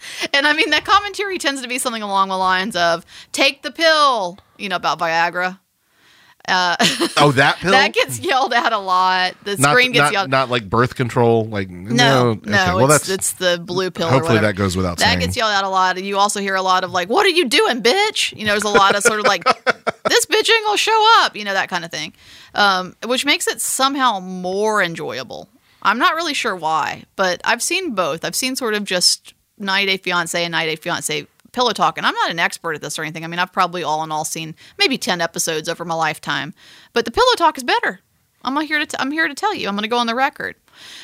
And 0.47 0.57
I 0.57 0.57
mean, 0.57 0.71
that 0.71 0.85
commentary 0.85 1.39
tends 1.39 1.61
to 1.63 1.69
be 1.69 1.79
something 1.79 2.03
along 2.03 2.29
the 2.29 2.37
lines 2.37 2.77
of 2.77 3.05
take 3.33 3.63
the 3.63 3.73
pill, 3.73 4.39
you 4.59 4.69
know, 4.69 4.77
about 4.77 5.01
Viagra. 5.01 5.59
oh, 7.17 7.33
that 7.35 7.57
pill. 7.59 7.73
That 7.73 7.93
gets 7.93 8.21
yelled 8.21 8.53
at 8.53 8.73
a 8.73 8.79
lot. 8.79 9.35
The 9.43 9.57
not, 9.57 9.73
screen 9.73 9.91
gets 9.91 10.05
not, 10.05 10.13
yelled 10.13 10.31
not 10.31 10.49
like 10.49 10.71
birth 10.71 10.95
control. 10.95 11.47
Like 11.47 11.69
No, 11.69 12.35
no, 12.35 12.41
no, 12.45 12.63
Okay, 12.63 12.75
well, 12.75 12.85
it's, 12.93 13.09
that's 13.09 13.09
it's 13.09 13.33
the 13.33 13.61
blue 13.61 13.91
pill. 13.91 14.09
hopefully 14.09 14.39
that 14.39 14.55
goes 14.55 14.77
without 14.77 14.99
That 14.99 15.07
saying. 15.07 15.19
gets 15.19 15.37
yelled 15.37 15.53
at 15.53 15.65
a 15.65 15.69
lot. 15.69 15.97
And 15.97 16.07
you 16.07 16.17
also 16.17 16.39
hear 16.39 16.55
a 16.55 16.63
lot 16.63 16.85
of 16.85 16.93
like, 16.93 17.09
what 17.09 17.27
are 17.27 17.31
you 17.31 17.49
doing, 17.49 17.83
bitch? 17.83 18.37
You 18.39 18.47
know, 18.47 18.53
there's 18.53 18.63
a 18.63 18.69
lot 18.69 18.95
of 18.95 19.03
sort 19.03 19.19
of 19.19 19.27
like, 19.27 19.43
this 20.09 20.27
bitch 20.27 20.49
ain't 20.49 20.65
gonna 20.65 20.79
show 20.79 21.25
up, 21.25 21.35
you 21.35 21.43
know, 21.45 21.55
that 21.55 21.69
kind 21.69 21.85
of 21.85 21.91
thing. 21.91 22.13
Um, 22.55 22.95
which 23.05 23.25
makes 23.25 23.49
it 23.49 23.61
somehow 23.61 24.21
more 24.21 24.81
enjoyable. 24.81 25.49
I'm 25.83 25.99
not 25.99 26.15
really 26.15 26.35
sure 26.35 26.55
why, 26.55 27.03
but 27.17 27.41
I've 27.45 27.63
seen 27.63 27.97
both. 27.97 28.25
I've 28.25 28.37
seen 28.37 28.55
sort 28.55 28.75
of 28.75 28.85
just 28.85 29.35
90 29.59 29.87
Day 29.87 29.97
Fiance 29.97 30.45
and 30.45 30.53
90 30.53 30.71
Day 30.71 30.77
Fiance 30.77 31.27
Pillow 31.53 31.73
Talk, 31.73 31.97
and 31.97 32.07
I'm 32.07 32.15
not 32.15 32.31
an 32.31 32.39
expert 32.39 32.75
at 32.75 32.83
this 32.83 32.99
or 32.99 33.03
anything. 33.03 33.25
I 33.25 33.29
mean, 33.29 33.39
I've 33.39 33.53
probably 33.53 33.83
all 33.83 34.05
in 34.05 34.13
all 34.13 34.27
seen 34.27 34.55
maybe 34.79 34.99
ten 34.99 35.23
episodes 35.23 35.69
over 35.69 35.85
my 35.85 35.95
lifetime, 35.95 36.53
but 36.93 37.07
the 37.07 37.11
Pillow 37.11 37.35
Talk 37.37 37.57
is 37.57 37.65
better. 37.65 38.01
I'm 38.45 38.61
here 38.61 38.79
to 38.79 38.87
t- 38.87 38.97
I'm 38.99 39.11
here 39.11 39.27
to 39.27 39.35
tell 39.35 39.55
you. 39.55 39.67
I'm 39.67 39.75
going 39.75 39.83
to 39.83 39.89
go 39.89 39.97
on 39.97 40.07
the 40.07 40.15
record. 40.15 40.57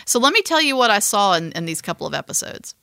So 0.04 0.18
let 0.18 0.32
me 0.32 0.42
tell 0.42 0.60
you 0.60 0.76
what 0.76 0.90
I 0.90 0.98
saw 0.98 1.34
in, 1.34 1.52
in 1.52 1.64
these 1.64 1.80
couple 1.80 2.06
of 2.06 2.14
episodes. 2.14 2.74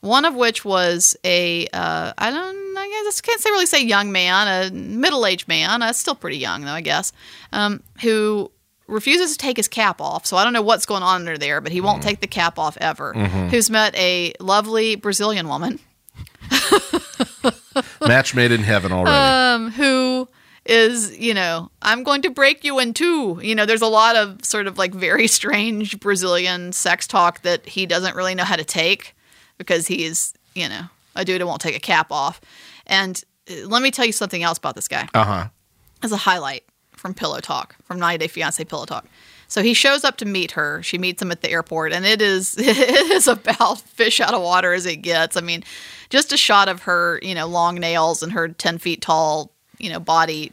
One 0.00 0.24
of 0.24 0.34
which 0.34 0.64
was 0.64 1.16
a 1.24 1.66
uh, 1.72 2.12
I 2.18 2.30
don't 2.30 2.76
I 2.76 3.02
guess 3.04 3.20
I 3.20 3.26
can't 3.26 3.40
say 3.40 3.50
really 3.50 3.66
say 3.66 3.82
young 3.82 4.12
man, 4.12 4.46
a 4.46 4.70
middle 4.70 5.26
aged 5.26 5.48
man, 5.48 5.82
uh, 5.82 5.92
still 5.92 6.14
pretty 6.14 6.36
young 6.36 6.64
though 6.64 6.72
I 6.72 6.82
guess, 6.82 7.12
um, 7.52 7.82
who 8.02 8.50
refuses 8.86 9.32
to 9.32 9.38
take 9.38 9.56
his 9.56 9.68
cap 9.68 10.00
off. 10.00 10.26
So 10.26 10.36
I 10.36 10.44
don't 10.44 10.52
know 10.52 10.62
what's 10.62 10.86
going 10.86 11.02
on 11.02 11.16
under 11.22 11.36
there, 11.38 11.60
but 11.60 11.72
he 11.72 11.80
won't 11.80 12.02
take 12.02 12.20
the 12.20 12.26
cap 12.26 12.58
off 12.58 12.76
ever. 12.80 13.12
Who's 13.14 13.68
met 13.70 13.94
a 13.96 14.32
lovely 14.40 14.94
Brazilian 14.96 15.48
woman 15.48 15.78
Match 18.06 18.34
made 18.34 18.52
in 18.52 18.62
heaven 18.62 18.92
already. 18.92 19.16
um, 19.16 19.70
who 19.72 20.28
is, 20.64 21.16
you 21.18 21.34
know, 21.34 21.70
I'm 21.82 22.02
going 22.02 22.22
to 22.22 22.30
break 22.30 22.64
you 22.64 22.78
in 22.78 22.94
two. 22.94 23.38
You 23.42 23.54
know, 23.54 23.66
there's 23.66 23.82
a 23.82 23.86
lot 23.86 24.16
of 24.16 24.44
sort 24.44 24.66
of 24.66 24.78
like 24.78 24.94
very 24.94 25.26
strange 25.38 25.98
Brazilian 26.00 26.72
sex 26.72 27.06
talk 27.06 27.42
that 27.42 27.66
he 27.66 27.86
doesn't 27.86 28.16
really 28.16 28.34
know 28.34 28.44
how 28.44 28.56
to 28.56 28.64
take 28.64 29.14
because 29.58 29.86
he's, 29.86 30.32
you 30.54 30.68
know, 30.68 30.82
a 31.14 31.24
dude 31.24 31.40
who 31.40 31.46
won't 31.46 31.60
take 31.60 31.76
a 31.76 31.80
cap 31.80 32.10
off. 32.10 32.40
And 32.86 33.22
uh, 33.50 33.66
let 33.68 33.82
me 33.82 33.90
tell 33.90 34.04
you 34.06 34.12
something 34.12 34.42
else 34.42 34.58
about 34.58 34.74
this 34.74 34.88
guy 34.88 35.08
Uh 35.14 35.24
huh. 35.24 35.48
as 36.02 36.12
a 36.12 36.16
highlight 36.16 36.64
from 36.96 37.14
Pillow 37.14 37.40
Talk, 37.40 37.76
from 37.84 37.98
90 37.98 38.18
Day 38.18 38.28
Fiance 38.28 38.64
Pillow 38.64 38.86
Talk. 38.86 39.06
So 39.48 39.62
he 39.62 39.74
shows 39.74 40.04
up 40.04 40.16
to 40.18 40.24
meet 40.24 40.52
her. 40.52 40.82
She 40.82 40.98
meets 40.98 41.22
him 41.22 41.30
at 41.30 41.40
the 41.40 41.50
airport, 41.50 41.92
and 41.92 42.04
it 42.04 42.20
is 42.20 42.54
it 42.58 43.10
is 43.12 43.28
about 43.28 43.80
fish 43.80 44.20
out 44.20 44.34
of 44.34 44.42
water 44.42 44.72
as 44.72 44.86
it 44.86 44.96
gets. 44.96 45.36
I 45.36 45.40
mean, 45.40 45.62
just 46.10 46.32
a 46.32 46.36
shot 46.36 46.68
of 46.68 46.82
her, 46.82 47.20
you 47.22 47.34
know, 47.34 47.46
long 47.46 47.76
nails 47.76 48.22
and 48.22 48.32
her 48.32 48.48
10 48.48 48.78
feet 48.78 49.02
tall, 49.02 49.52
you 49.78 49.90
know, 49.90 50.00
body 50.00 50.52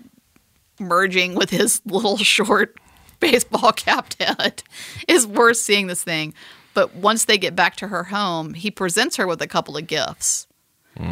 merging 0.80 1.36
with 1.36 1.50
his 1.50 1.82
little 1.86 2.18
short 2.18 2.78
baseball 3.20 3.72
capped 3.72 4.22
head 4.22 4.64
is 5.08 5.26
worth 5.26 5.58
seeing 5.58 5.88
this 5.88 6.04
thing. 6.04 6.34
But 6.74 6.96
once 6.96 7.26
they 7.26 7.38
get 7.38 7.56
back 7.56 7.76
to 7.78 7.88
her 7.88 8.06
home, 8.06 8.56
he 8.56 8.72
presents 8.72 9.16
her 9.18 9.28
with 9.28 9.42
a 9.44 9.48
couple 9.48 9.78
of 9.78 9.86
gifts, 9.86 10.48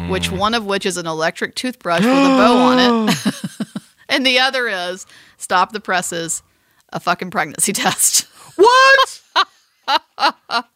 which 0.08 0.28
mm. 0.28 0.36
one 0.36 0.54
of 0.54 0.66
which 0.66 0.84
is 0.84 0.96
an 0.96 1.06
electric 1.06 1.54
toothbrush 1.54 2.00
with 2.00 2.10
a 2.10 2.12
bow 2.12 2.56
on 2.56 3.08
it. 3.08 3.14
And 4.12 4.26
the 4.26 4.38
other 4.38 4.68
is 4.68 5.06
stop 5.38 5.72
the 5.72 5.80
presses, 5.80 6.42
a 6.92 7.00
fucking 7.00 7.30
pregnancy 7.30 7.72
test. 7.74 8.26
What? 8.56 9.20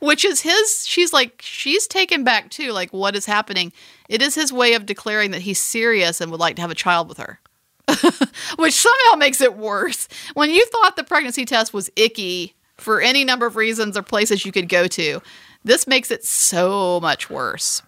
Which 0.00 0.24
is 0.24 0.42
his, 0.42 0.86
she's 0.86 1.12
like, 1.12 1.40
she's 1.42 1.86
taken 1.86 2.24
back 2.24 2.50
too. 2.50 2.72
Like, 2.72 2.92
what 2.92 3.16
is 3.16 3.24
happening? 3.24 3.72
It 4.08 4.20
is 4.20 4.34
his 4.34 4.52
way 4.52 4.74
of 4.74 4.84
declaring 4.84 5.30
that 5.30 5.42
he's 5.42 5.60
serious 5.60 6.20
and 6.20 6.30
would 6.30 6.40
like 6.40 6.56
to 6.56 6.62
have 6.62 6.70
a 6.70 6.74
child 6.74 7.08
with 7.08 7.18
her. 7.18 7.40
Which 8.58 8.74
somehow 8.74 9.16
makes 9.16 9.40
it 9.40 9.56
worse. 9.56 10.08
When 10.34 10.50
you 10.50 10.66
thought 10.66 10.96
the 10.96 11.04
pregnancy 11.04 11.44
test 11.44 11.72
was 11.72 11.88
icky 11.96 12.54
for 12.76 13.00
any 13.00 13.24
number 13.24 13.46
of 13.46 13.56
reasons 13.56 13.96
or 13.96 14.02
places 14.02 14.44
you 14.44 14.52
could 14.52 14.68
go 14.68 14.86
to, 14.88 15.22
this 15.64 15.86
makes 15.86 16.10
it 16.10 16.24
so 16.24 17.00
much 17.00 17.30
worse. 17.30 17.82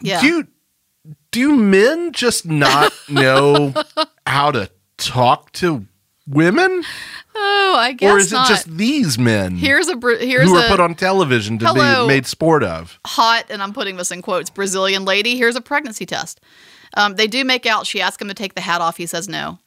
Yeah. 0.00 0.22
You, 0.22 0.46
do 1.36 1.54
men 1.54 2.12
just 2.12 2.46
not 2.46 2.92
know 3.08 3.74
how 4.26 4.50
to 4.50 4.70
talk 4.96 5.52
to 5.52 5.86
women, 6.26 6.82
oh, 7.34 7.74
I 7.76 7.92
guess 7.92 8.12
or 8.12 8.18
is 8.18 8.32
not. 8.32 8.48
it 8.48 8.54
just 8.54 8.68
these 8.68 9.18
men 9.18 9.56
here's 9.56 9.88
a 9.88 9.96
here's 10.18 10.48
who 10.48 10.56
a 10.56 10.62
are 10.64 10.68
put 10.68 10.80
on 10.80 10.94
television 10.94 11.58
to 11.58 11.66
Hello. 11.66 12.06
be 12.06 12.14
made 12.14 12.26
sport 12.26 12.64
of? 12.64 12.98
hot, 13.04 13.44
and 13.50 13.62
I'm 13.62 13.72
putting 13.74 13.96
this 13.96 14.10
in 14.10 14.22
quotes, 14.22 14.48
Brazilian 14.48 15.04
lady, 15.04 15.36
here's 15.36 15.56
a 15.56 15.60
pregnancy 15.60 16.06
test. 16.06 16.40
Um, 16.94 17.16
they 17.16 17.26
do 17.26 17.44
make 17.44 17.66
out. 17.66 17.86
She 17.86 18.00
asks 18.00 18.22
him 18.22 18.28
to 18.28 18.34
take 18.34 18.54
the 18.54 18.62
hat 18.62 18.80
off. 18.80 18.96
He 18.96 19.04
says 19.06 19.28
no. 19.28 19.58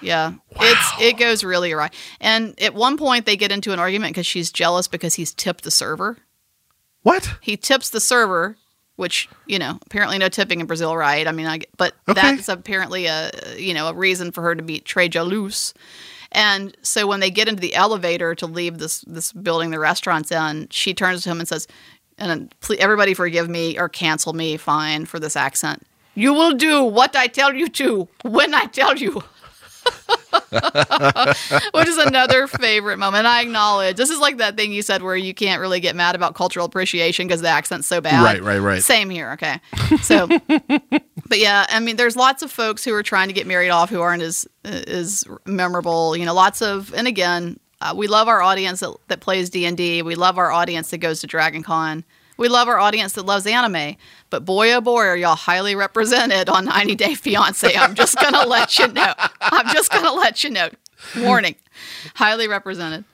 Yeah, 0.00 0.32
it's 0.50 0.92
it 1.00 1.16
goes 1.16 1.44
really 1.44 1.70
awry. 1.70 1.90
And 2.20 2.60
at 2.60 2.74
one 2.74 2.96
point, 2.96 3.24
they 3.24 3.36
get 3.36 3.52
into 3.52 3.72
an 3.72 3.78
argument 3.78 4.14
because 4.14 4.26
she's 4.26 4.50
jealous 4.50 4.88
because 4.88 5.14
he's 5.14 5.32
tipped 5.32 5.62
the 5.62 5.70
server. 5.70 6.18
What? 7.02 7.36
He 7.40 7.56
tips 7.56 7.90
the 7.90 8.00
server, 8.00 8.56
which 9.02 9.28
you 9.44 9.58
know 9.58 9.78
apparently 9.84 10.16
no 10.16 10.30
tipping 10.30 10.60
in 10.60 10.66
Brazil, 10.66 10.96
right? 10.96 11.26
I 11.28 11.32
mean, 11.32 11.46
I, 11.46 11.60
but 11.76 11.92
Okay. 12.08 12.20
that's 12.22 12.48
apparently 12.48 13.04
a 13.06 13.30
you 13.58 13.74
know 13.74 13.88
a 13.88 13.92
reason 13.94 14.32
for 14.32 14.40
her 14.42 14.54
to 14.54 14.62
be 14.62 14.80
très 14.80 15.10
jalouse. 15.10 15.74
And 16.34 16.74
so 16.80 17.06
when 17.06 17.20
they 17.20 17.30
get 17.30 17.46
into 17.48 17.60
the 17.60 17.74
elevator 17.74 18.34
to 18.36 18.46
leave 18.46 18.78
this 18.78 19.02
this 19.06 19.32
building 19.34 19.70
the 19.70 19.78
restaurant's 19.78 20.32
in, 20.32 20.68
she 20.70 20.94
turns 20.94 21.24
to 21.24 21.30
him 21.30 21.38
and 21.40 21.46
says, 21.48 21.68
"And 22.16 22.54
please, 22.60 22.78
everybody 22.80 23.12
forgive 23.12 23.50
me 23.50 23.78
or 23.78 23.90
cancel 23.90 24.32
me, 24.32 24.56
fine 24.56 25.04
for 25.04 25.18
this 25.20 25.36
accent. 25.36 25.82
You 26.14 26.32
will 26.32 26.52
do 26.52 26.82
what 26.84 27.14
I 27.16 27.26
tell 27.26 27.52
you 27.54 27.68
to 27.68 28.08
when 28.22 28.54
I 28.54 28.64
tell 28.66 28.96
you." 28.96 29.22
Which 31.72 31.88
is 31.88 31.98
another 31.98 32.46
favorite 32.46 32.98
moment. 32.98 33.26
I 33.26 33.42
acknowledge 33.42 33.96
this 33.96 34.10
is 34.10 34.18
like 34.18 34.38
that 34.38 34.56
thing 34.56 34.72
you 34.72 34.82
said 34.82 35.02
where 35.02 35.16
you 35.16 35.34
can't 35.34 35.60
really 35.60 35.80
get 35.80 35.96
mad 35.96 36.14
about 36.14 36.34
cultural 36.34 36.66
appreciation 36.66 37.26
because 37.26 37.40
the 37.40 37.48
accent's 37.48 37.86
so 37.86 38.00
bad. 38.00 38.22
Right, 38.22 38.42
right, 38.42 38.58
right. 38.58 38.82
Same 38.82 39.10
here. 39.10 39.32
Okay. 39.32 39.60
So, 40.02 40.26
but 40.48 41.38
yeah, 41.38 41.66
I 41.68 41.80
mean, 41.80 41.96
there's 41.96 42.16
lots 42.16 42.42
of 42.42 42.50
folks 42.50 42.84
who 42.84 42.94
are 42.94 43.02
trying 43.02 43.28
to 43.28 43.34
get 43.34 43.46
married 43.46 43.70
off 43.70 43.90
who 43.90 44.00
aren't 44.00 44.22
as 44.22 44.46
as 44.64 45.24
memorable. 45.46 46.16
You 46.16 46.26
know, 46.26 46.34
lots 46.34 46.62
of, 46.62 46.92
and 46.94 47.06
again, 47.06 47.58
uh, 47.80 47.94
we 47.96 48.06
love 48.06 48.28
our 48.28 48.42
audience 48.42 48.80
that, 48.80 48.94
that 49.08 49.20
plays 49.20 49.50
D 49.50 49.66
and 49.66 49.76
D. 49.76 50.02
We 50.02 50.14
love 50.14 50.38
our 50.38 50.52
audience 50.52 50.90
that 50.90 50.98
goes 50.98 51.20
to 51.20 51.26
Dragon 51.26 51.62
Con. 51.62 52.04
We 52.36 52.48
love 52.48 52.68
our 52.68 52.78
audience 52.78 53.12
that 53.14 53.26
loves 53.26 53.46
anime. 53.46 53.96
But 54.30 54.44
boy, 54.44 54.72
oh 54.72 54.80
boy, 54.80 55.02
are 55.02 55.16
y'all 55.16 55.36
highly 55.36 55.74
represented 55.74 56.48
on 56.48 56.64
90 56.66 56.94
Day 56.94 57.14
Fiance. 57.14 57.76
I'm 57.76 57.94
just 57.94 58.16
gonna 58.16 58.46
let 58.46 58.78
you 58.78 58.88
know. 58.88 59.12
I'm 59.40 59.68
just 59.72 59.90
gonna 59.92 60.12
let 60.12 60.44
you 60.44 60.50
know. 60.50 60.68
Warning, 61.18 61.56
highly 62.14 62.48
represented. 62.48 63.04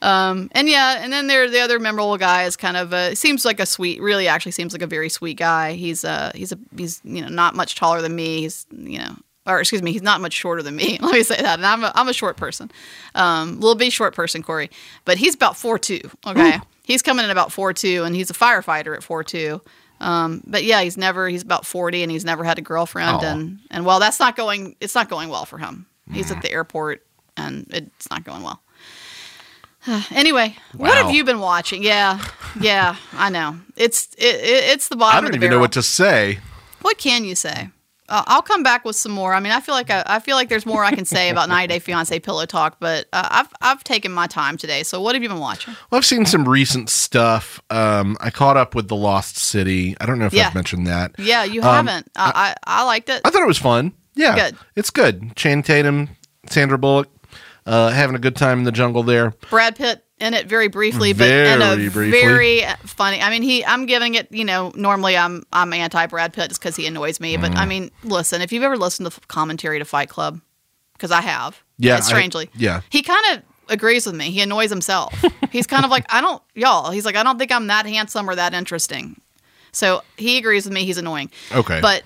Um, 0.00 0.48
and 0.52 0.68
yeah, 0.68 0.98
and 1.02 1.12
then 1.12 1.26
there 1.26 1.50
the 1.50 1.60
other 1.60 1.78
memorable 1.78 2.16
guy 2.18 2.44
is 2.44 2.56
kind 2.56 2.76
of 2.76 2.92
a 2.92 3.16
seems 3.16 3.44
like 3.44 3.58
a 3.58 3.66
sweet, 3.66 4.00
really 4.00 4.28
actually 4.28 4.52
seems 4.52 4.72
like 4.72 4.82
a 4.82 4.86
very 4.86 5.08
sweet 5.08 5.36
guy. 5.36 5.72
He's 5.72 6.04
uh 6.04 6.30
he's 6.34 6.52
a 6.52 6.58
he's 6.76 7.00
you 7.04 7.20
know 7.20 7.28
not 7.28 7.54
much 7.54 7.74
taller 7.74 8.00
than 8.00 8.14
me. 8.14 8.42
He's 8.42 8.66
you 8.70 8.98
know 8.98 9.16
or 9.46 9.60
excuse 9.60 9.82
me, 9.82 9.92
he's 9.92 10.02
not 10.02 10.20
much 10.20 10.34
shorter 10.34 10.62
than 10.62 10.76
me. 10.76 10.98
Let 11.02 11.12
me 11.12 11.22
say 11.22 11.40
that. 11.40 11.58
And 11.58 11.66
I'm 11.66 11.82
a, 11.82 11.92
I'm 11.94 12.06
a 12.08 12.12
short 12.12 12.36
person, 12.36 12.70
um, 13.14 13.54
little 13.58 13.74
bitty 13.74 13.90
short 13.90 14.14
person, 14.14 14.42
Corey. 14.42 14.70
But 15.04 15.18
he's 15.18 15.34
about 15.34 15.56
four 15.56 15.78
two. 15.78 16.02
Okay, 16.26 16.60
he's 16.88 17.02
coming 17.02 17.24
in 17.24 17.30
about 17.30 17.52
four 17.52 17.72
two, 17.72 18.02
and 18.02 18.16
he's 18.16 18.30
a 18.30 18.34
firefighter 18.34 18.96
at 18.96 19.04
four 19.04 19.22
two. 19.22 19.60
Um, 20.00 20.42
but 20.46 20.64
yeah, 20.64 20.80
he's 20.82 20.96
never 20.96 21.28
he's 21.28 21.42
about 21.42 21.64
forty, 21.64 22.02
and 22.02 22.10
he's 22.10 22.24
never 22.24 22.42
had 22.42 22.58
a 22.58 22.62
girlfriend, 22.62 23.18
Aw. 23.18 23.24
and 23.32 23.60
and 23.70 23.86
well, 23.86 24.00
that's 24.00 24.18
not 24.18 24.34
going. 24.36 24.74
It's 24.80 24.94
not 24.96 25.08
going 25.08 25.28
well 25.28 25.44
for 25.44 25.58
him. 25.58 25.86
He's 26.12 26.30
at 26.32 26.40
the 26.42 26.50
airport, 26.50 27.04
and 27.36 27.66
it's 27.70 28.10
not 28.10 28.24
going 28.24 28.42
well. 28.42 28.60
Anyway, 30.10 30.54
what 30.76 30.90
Wow. 30.90 31.04
have 31.06 31.14
you 31.14 31.24
been 31.24 31.38
watching? 31.40 31.82
Yeah, 31.82 32.22
yeah, 32.60 32.96
I 33.12 33.30
know. 33.30 33.58
It's 33.76 34.08
it, 34.18 34.34
it, 34.34 34.64
it's 34.72 34.88
the 34.88 34.96
bottom. 34.96 35.14
I 35.14 35.18
of 35.18 35.24
don't 35.24 35.30
the 35.32 35.36
even 35.38 35.46
know 35.50 35.54
barrel. 35.56 35.60
what 35.62 35.72
to 35.72 35.82
say. 35.82 36.40
What 36.82 36.98
can 36.98 37.24
you 37.24 37.34
say? 37.34 37.70
Uh, 38.08 38.22
I'll 38.26 38.42
come 38.42 38.62
back 38.62 38.84
with 38.84 38.96
some 38.96 39.12
more. 39.12 39.34
I 39.34 39.40
mean, 39.40 39.52
I 39.52 39.60
feel 39.60 39.74
like 39.74 39.90
I, 39.90 40.02
I 40.06 40.18
feel 40.18 40.36
like 40.36 40.48
there's 40.48 40.64
more 40.66 40.82
I 40.84 40.92
can 40.94 41.04
say 41.04 41.28
about 41.30 41.48
90 41.50 41.66
Day 41.66 41.78
Fiance 41.78 42.18
Pillow 42.20 42.46
Talk, 42.46 42.76
but 42.80 43.06
uh, 43.12 43.28
I've 43.30 43.48
I've 43.60 43.84
taken 43.84 44.12
my 44.12 44.26
time 44.26 44.56
today. 44.56 44.82
So, 44.82 45.00
what 45.00 45.14
have 45.14 45.22
you 45.22 45.28
been 45.28 45.38
watching? 45.40 45.74
Well, 45.90 45.98
I've 45.98 46.06
seen 46.06 46.24
some 46.26 46.48
recent 46.48 46.88
stuff. 46.90 47.60
Um, 47.70 48.16
I 48.20 48.30
caught 48.30 48.56
up 48.56 48.74
with 48.74 48.88
The 48.88 48.96
Lost 48.96 49.36
City. 49.36 49.96
I 50.00 50.06
don't 50.06 50.18
know 50.18 50.26
if 50.26 50.32
Yeah. 50.32 50.48
I've 50.48 50.54
mentioned 50.54 50.86
that. 50.86 51.12
Yeah, 51.18 51.44
you 51.44 51.60
Um, 51.62 51.86
haven't. 51.86 52.10
I, 52.16 52.54
I 52.66 52.80
I 52.80 52.84
liked 52.84 53.08
it. 53.08 53.20
I 53.24 53.30
thought 53.30 53.42
it 53.42 53.46
was 53.48 53.58
fun. 53.58 53.92
Yeah, 54.14 54.34
Good. 54.34 54.56
It's 54.74 54.90
good. 54.90 55.36
Channing 55.36 55.62
Tatum, 55.62 56.08
Sandra 56.50 56.76
Bullock, 56.78 57.08
uh, 57.66 57.90
having 57.90 58.16
a 58.16 58.18
good 58.18 58.34
time 58.34 58.58
in 58.58 58.64
the 58.64 58.72
jungle 58.72 59.02
there. 59.04 59.32
Brad 59.50 59.76
Pitt 59.76 60.04
in 60.20 60.34
it 60.34 60.46
very 60.46 60.68
briefly, 60.68 61.12
but 61.12 61.28
in 61.30 61.62
a 61.62 61.76
Very 61.76 61.88
briefly. 61.88 62.20
very 62.20 62.62
funny. 62.84 63.20
I 63.20 63.30
mean, 63.30 63.42
he. 63.42 63.64
I'm 63.64 63.86
giving 63.86 64.14
it. 64.14 64.30
You 64.32 64.44
know, 64.44 64.72
normally 64.74 65.16
I'm 65.16 65.44
I'm 65.52 65.72
anti 65.72 66.06
Brad 66.06 66.32
Pitt 66.32 66.48
just 66.50 66.60
because 66.60 66.76
he 66.76 66.86
annoys 66.86 67.20
me. 67.20 67.36
But 67.36 67.52
I 67.52 67.60
Mm-hmm. 67.60 67.68
mean, 67.68 67.90
listen, 68.04 68.42
if 68.42 68.52
you've 68.52 68.62
ever 68.64 68.76
listened 68.76 69.10
to 69.10 69.20
the 69.20 69.26
commentary 69.26 69.78
to 69.78 69.84
Fight 69.84 70.08
Club, 70.08 70.40
because 70.94 71.10
I 71.10 71.20
have, 71.20 71.62
Yeah, 71.78 71.94
uh, 71.94 71.98
I- 71.98 72.00
strangely, 72.00 72.50
yeah. 72.54 72.80
he 72.90 73.02
kind 73.02 73.24
of 73.36 73.42
agrees 73.70 74.06
with 74.06 74.14
me. 74.14 74.30
He 74.30 74.40
annoys 74.40 74.70
himself. 74.70 75.14
He's 75.52 75.66
kind 75.66 75.84
of 75.84 75.90
like, 75.90 76.04
I 76.12 76.20
don't, 76.20 76.42
y'all. 76.54 76.90
He's 76.90 77.04
like, 77.04 77.16
I 77.16 77.22
don't 77.22 77.38
think 77.38 77.52
I'm 77.52 77.66
that 77.68 77.84
handsome 77.86 78.28
or 78.28 78.34
that 78.34 78.54
interesting. 78.54 79.20
So 79.72 80.02
he 80.16 80.38
agrees 80.38 80.64
with 80.64 80.72
me. 80.72 80.84
He's 80.86 80.96
annoying. 80.98 81.30
Okay. 81.54 81.80
but 81.80 82.02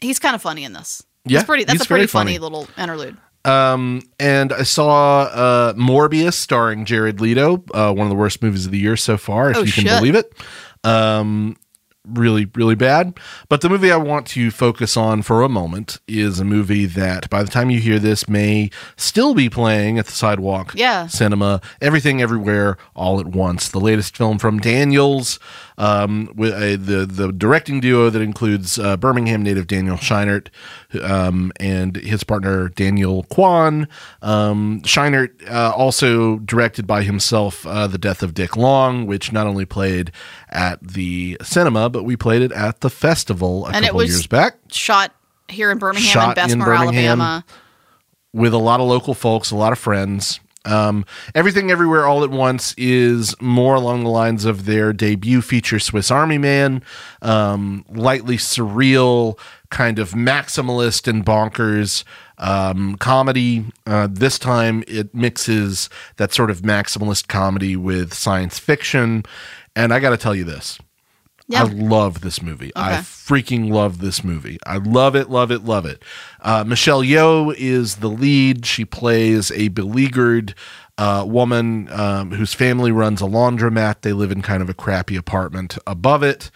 he's 0.00 0.18
kind 0.18 0.34
of 0.34 0.42
funny 0.42 0.64
in 0.64 0.72
this. 0.72 1.02
Yeah, 1.24 1.38
He's 1.38 1.44
pretty. 1.46 1.64
That's 1.64 1.78
he's 1.78 1.86
a 1.86 1.88
pretty 1.88 2.06
funny 2.06 2.32
funny. 2.32 2.38
little 2.40 2.68
interlude. 2.76 3.16
Um, 3.44 4.02
and 4.18 4.52
I 4.52 4.62
saw 4.62 5.22
uh, 5.22 5.72
Morbius 5.74 6.34
starring 6.34 6.84
Jared 6.84 7.20
Leto, 7.20 7.62
uh, 7.74 7.92
one 7.92 8.06
of 8.06 8.10
the 8.10 8.16
worst 8.16 8.42
movies 8.42 8.64
of 8.66 8.72
the 8.72 8.78
year 8.78 8.96
so 8.96 9.16
far, 9.16 9.50
if 9.50 9.56
Oh, 9.58 9.62
you 9.62 9.72
can 9.72 9.84
shit. 9.84 9.98
believe 9.98 10.14
it. 10.14 10.32
Um, 10.82 11.56
really, 12.06 12.46
really 12.54 12.74
bad. 12.74 13.18
But 13.48 13.62
the 13.62 13.68
movie 13.70 13.90
I 13.90 13.96
want 13.96 14.26
to 14.28 14.50
focus 14.50 14.94
on 14.96 15.22
for 15.22 15.40
a 15.42 15.48
moment 15.48 16.00
is 16.06 16.38
a 16.38 16.44
movie 16.44 16.84
that 16.86 17.30
by 17.30 17.42
the 17.42 17.50
time 17.50 17.70
you 17.70 17.80
hear 17.80 17.98
this 17.98 18.28
may 18.28 18.68
still 18.96 19.32
be 19.34 19.48
playing 19.48 19.98
at 19.98 20.04
the 20.06 20.12
sidewalk 20.12 20.72
Yeah. 20.76 21.06
cinema, 21.06 21.62
everything 21.80 22.20
everywhere 22.20 22.76
all 22.94 23.20
at 23.20 23.26
once. 23.28 23.68
The 23.68 23.80
latest 23.80 24.16
film 24.16 24.38
from 24.38 24.58
Daniels, 24.58 25.38
um, 25.78 26.30
with 26.34 26.52
uh, 26.52 26.82
the 26.82 27.06
the 27.08 27.32
directing 27.32 27.80
duo 27.80 28.10
that 28.10 28.22
includes 28.22 28.78
uh, 28.78 28.96
Birmingham 28.96 29.42
native 29.42 29.66
Daniel 29.66 29.96
Scheinert 29.96 30.48
um, 31.02 31.52
and 31.58 31.96
his 31.96 32.24
partner 32.24 32.68
Daniel 32.68 33.24
Kwan. 33.24 33.88
Um, 34.22 34.80
Scheinert 34.82 35.30
uh, 35.50 35.72
also 35.76 36.38
directed 36.38 36.86
by 36.86 37.02
himself 37.02 37.66
uh, 37.66 37.86
the 37.86 37.98
Death 37.98 38.22
of 38.22 38.34
Dick 38.34 38.56
Long, 38.56 39.06
which 39.06 39.32
not 39.32 39.46
only 39.46 39.64
played 39.64 40.12
at 40.50 40.86
the 40.86 41.36
cinema, 41.42 41.88
but 41.88 42.04
we 42.04 42.16
played 42.16 42.42
it 42.42 42.52
at 42.52 42.80
the 42.80 42.90
festival 42.90 43.66
a 43.66 43.70
And 43.70 43.84
it 43.84 43.88
couple 43.88 43.98
was 43.98 44.10
years 44.10 44.26
back. 44.26 44.56
Shot 44.70 45.12
here 45.48 45.70
in 45.70 45.78
Birmingham 45.78 46.08
Shot 46.08 46.38
and 46.38 46.52
in 46.52 46.58
Bessemer, 46.58 46.64
Birmingham. 46.64 47.20
Alabama. 47.20 47.44
with 48.32 48.54
a 48.54 48.58
lot 48.58 48.80
of 48.80 48.86
local 48.86 49.14
folks, 49.14 49.50
a 49.50 49.56
lot 49.56 49.72
of 49.72 49.78
friends. 49.78 50.40
Um, 50.64 51.04
Everything 51.34 51.70
Everywhere 51.70 52.06
All 52.06 52.24
at 52.24 52.30
Once 52.30 52.74
is 52.76 53.34
more 53.40 53.74
along 53.74 54.04
the 54.04 54.10
lines 54.10 54.44
of 54.44 54.64
their 54.64 54.92
debut 54.92 55.42
feature, 55.42 55.78
Swiss 55.78 56.10
Army 56.10 56.38
Man, 56.38 56.82
um, 57.22 57.84
lightly 57.88 58.36
surreal, 58.36 59.38
kind 59.70 59.98
of 59.98 60.12
maximalist 60.12 61.08
and 61.08 61.24
bonkers 61.24 62.04
um, 62.38 62.96
comedy. 62.96 63.66
Uh, 63.86 64.08
this 64.10 64.38
time 64.38 64.84
it 64.86 65.14
mixes 65.14 65.88
that 66.16 66.32
sort 66.32 66.50
of 66.50 66.62
maximalist 66.62 67.28
comedy 67.28 67.76
with 67.76 68.14
science 68.14 68.58
fiction. 68.58 69.24
And 69.76 69.92
I 69.92 70.00
got 70.00 70.10
to 70.10 70.16
tell 70.16 70.34
you 70.34 70.44
this. 70.44 70.78
Yeah. 71.46 71.62
I 71.62 71.64
love 71.64 72.22
this 72.22 72.40
movie. 72.42 72.72
I 72.74 72.92
freaking 72.94 73.70
love 73.70 73.98
this 74.00 74.24
movie. 74.24 74.58
I 74.66 74.78
love 74.78 75.14
it, 75.14 75.28
love 75.28 75.50
it, 75.50 75.64
love 75.64 75.84
it. 75.84 76.02
Uh, 76.40 76.64
Michelle 76.64 77.02
Yeoh 77.02 77.54
is 77.58 77.96
the 77.96 78.08
lead. 78.08 78.64
She 78.64 78.86
plays 78.86 79.50
a 79.52 79.68
beleaguered 79.68 80.54
uh, 80.96 81.24
woman 81.28 81.90
um, 81.90 82.30
whose 82.30 82.54
family 82.54 82.92
runs 82.92 83.20
a 83.20 83.26
laundromat. 83.26 84.00
They 84.00 84.14
live 84.14 84.32
in 84.32 84.40
kind 84.40 84.62
of 84.62 84.70
a 84.70 84.74
crappy 84.74 85.16
apartment 85.16 85.76
above 85.86 86.22
it. 86.22 86.50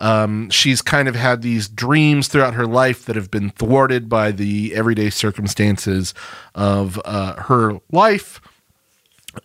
Um, 0.00 0.50
she's 0.50 0.82
kind 0.82 1.06
of 1.06 1.14
had 1.14 1.42
these 1.42 1.68
dreams 1.68 2.26
throughout 2.26 2.54
her 2.54 2.66
life 2.66 3.04
that 3.04 3.14
have 3.14 3.30
been 3.30 3.50
thwarted 3.50 4.08
by 4.08 4.32
the 4.32 4.74
everyday 4.74 5.10
circumstances 5.10 6.12
of 6.56 7.00
uh, 7.04 7.34
her 7.42 7.80
life 7.92 8.40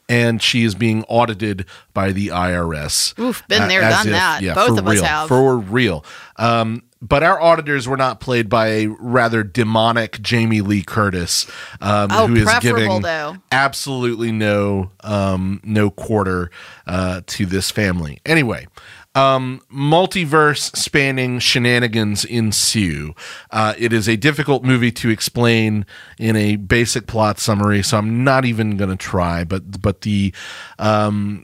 and 0.09 0.41
she 0.41 0.63
is 0.63 0.75
being 0.75 1.03
audited 1.05 1.65
by 1.93 2.11
the 2.11 2.27
IRS. 2.27 3.17
Oof, 3.19 3.47
been 3.47 3.67
there, 3.67 3.81
as 3.81 4.03
done 4.03 4.11
that. 4.13 4.41
Both 4.55 4.67
for 4.75 4.79
of 4.79 4.87
us 4.87 4.93
real, 4.93 5.03
have. 5.03 5.27
For 5.27 5.57
real. 5.57 6.05
Um, 6.37 6.83
but 7.01 7.23
our 7.23 7.39
auditors 7.41 7.87
were 7.87 7.97
not 7.97 8.19
played 8.19 8.49
by 8.49 8.67
a 8.67 8.87
rather 8.87 9.43
demonic 9.43 10.21
Jamie 10.21 10.61
Lee 10.61 10.83
Curtis, 10.83 11.45
um, 11.81 12.09
Oh, 12.11 12.27
who 12.27 12.35
is 12.35 12.49
giving 12.59 13.01
though. 13.01 13.37
absolutely 13.51 14.31
no 14.31 14.91
um, 15.03 15.61
no 15.63 15.89
quarter 15.89 16.49
uh, 16.85 17.21
to 17.27 17.45
this 17.45 17.69
family. 17.71 18.19
Anyway, 18.25 18.67
um, 19.15 19.61
multiverse 19.73 20.75
spanning 20.75 21.39
shenanigans 21.39 22.23
ensue. 22.25 23.13
Uh, 23.51 23.73
it 23.77 23.91
is 23.93 24.07
a 24.07 24.15
difficult 24.15 24.63
movie 24.63 24.91
to 24.91 25.09
explain 25.09 25.85
in 26.19 26.35
a 26.35 26.55
basic 26.55 27.07
plot 27.07 27.39
summary, 27.39 27.81
so 27.83 27.97
I'm 27.97 28.23
not 28.23 28.45
even 28.45 28.77
going 28.77 28.89
to 28.91 28.95
try. 28.95 29.43
But 29.43 29.81
but 29.81 30.01
the 30.01 30.33
um, 30.77 31.43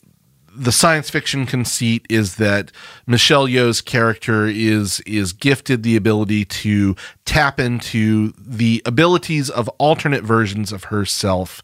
the 0.55 0.71
science 0.71 1.09
fiction 1.09 1.45
conceit 1.45 2.05
is 2.09 2.35
that 2.35 2.71
Michelle 3.07 3.47
Yeoh's 3.47 3.81
character 3.81 4.45
is 4.45 4.99
is 5.01 5.33
gifted 5.33 5.83
the 5.83 5.95
ability 5.95 6.45
to 6.45 6.95
tap 7.25 7.59
into 7.59 8.33
the 8.37 8.81
abilities 8.85 9.49
of 9.49 9.67
alternate 9.79 10.23
versions 10.23 10.71
of 10.71 10.85
herself, 10.85 11.61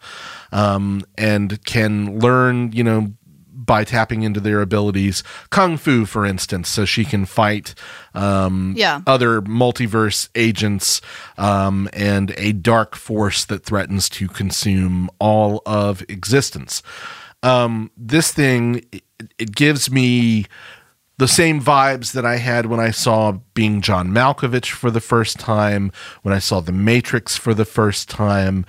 um, 0.52 1.04
and 1.18 1.64
can 1.66 2.20
learn, 2.20 2.72
you 2.72 2.84
know, 2.84 3.14
by 3.54 3.84
tapping 3.84 4.24
into 4.24 4.40
their 4.40 4.62
abilities, 4.62 5.22
kung 5.52 5.78
fu, 5.78 6.06
for 6.06 6.26
instance, 6.26 6.68
so 6.70 6.86
she 6.86 7.06
can 7.06 7.26
fight 7.26 7.76
um, 8.16 8.74
Yeah. 8.76 9.02
other 9.06 9.42
multiverse 9.44 10.30
agents 10.34 11.02
um, 11.38 11.88
and 11.94 12.34
a 12.38 12.54
dark 12.54 12.96
force 12.96 13.46
that 13.46 13.64
threatens 13.66 14.10
to 14.10 14.28
consume 14.28 15.10
all 15.20 15.62
of 15.68 16.02
existence. 16.10 16.82
Um, 17.44 17.92
this 17.98 18.32
thing, 18.32 18.86
it, 18.92 19.04
it 19.38 19.56
gives 19.56 19.90
me 19.92 20.46
the 21.18 21.28
same 21.28 21.62
vibes 21.62 22.14
that 22.14 22.26
I 22.26 22.38
had 22.38 22.68
when 22.68 22.80
I 22.80 22.92
saw 22.92 23.34
Being 23.54 23.82
John 23.82 24.10
Malkovich 24.10 24.72
for 24.72 24.90
the 24.90 25.02
first 25.02 25.38
time, 25.38 25.92
when 26.22 26.34
I 26.34 26.40
saw 26.40 26.62
The 26.62 26.72
Matrix 26.72 27.36
for 27.36 27.54
the 27.54 27.66
first 27.66 28.10
time. 28.10 28.66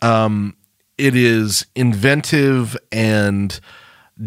Um, 0.00 0.56
it 0.96 1.14
is 1.14 1.66
inventive 1.74 2.76
and 2.90 3.60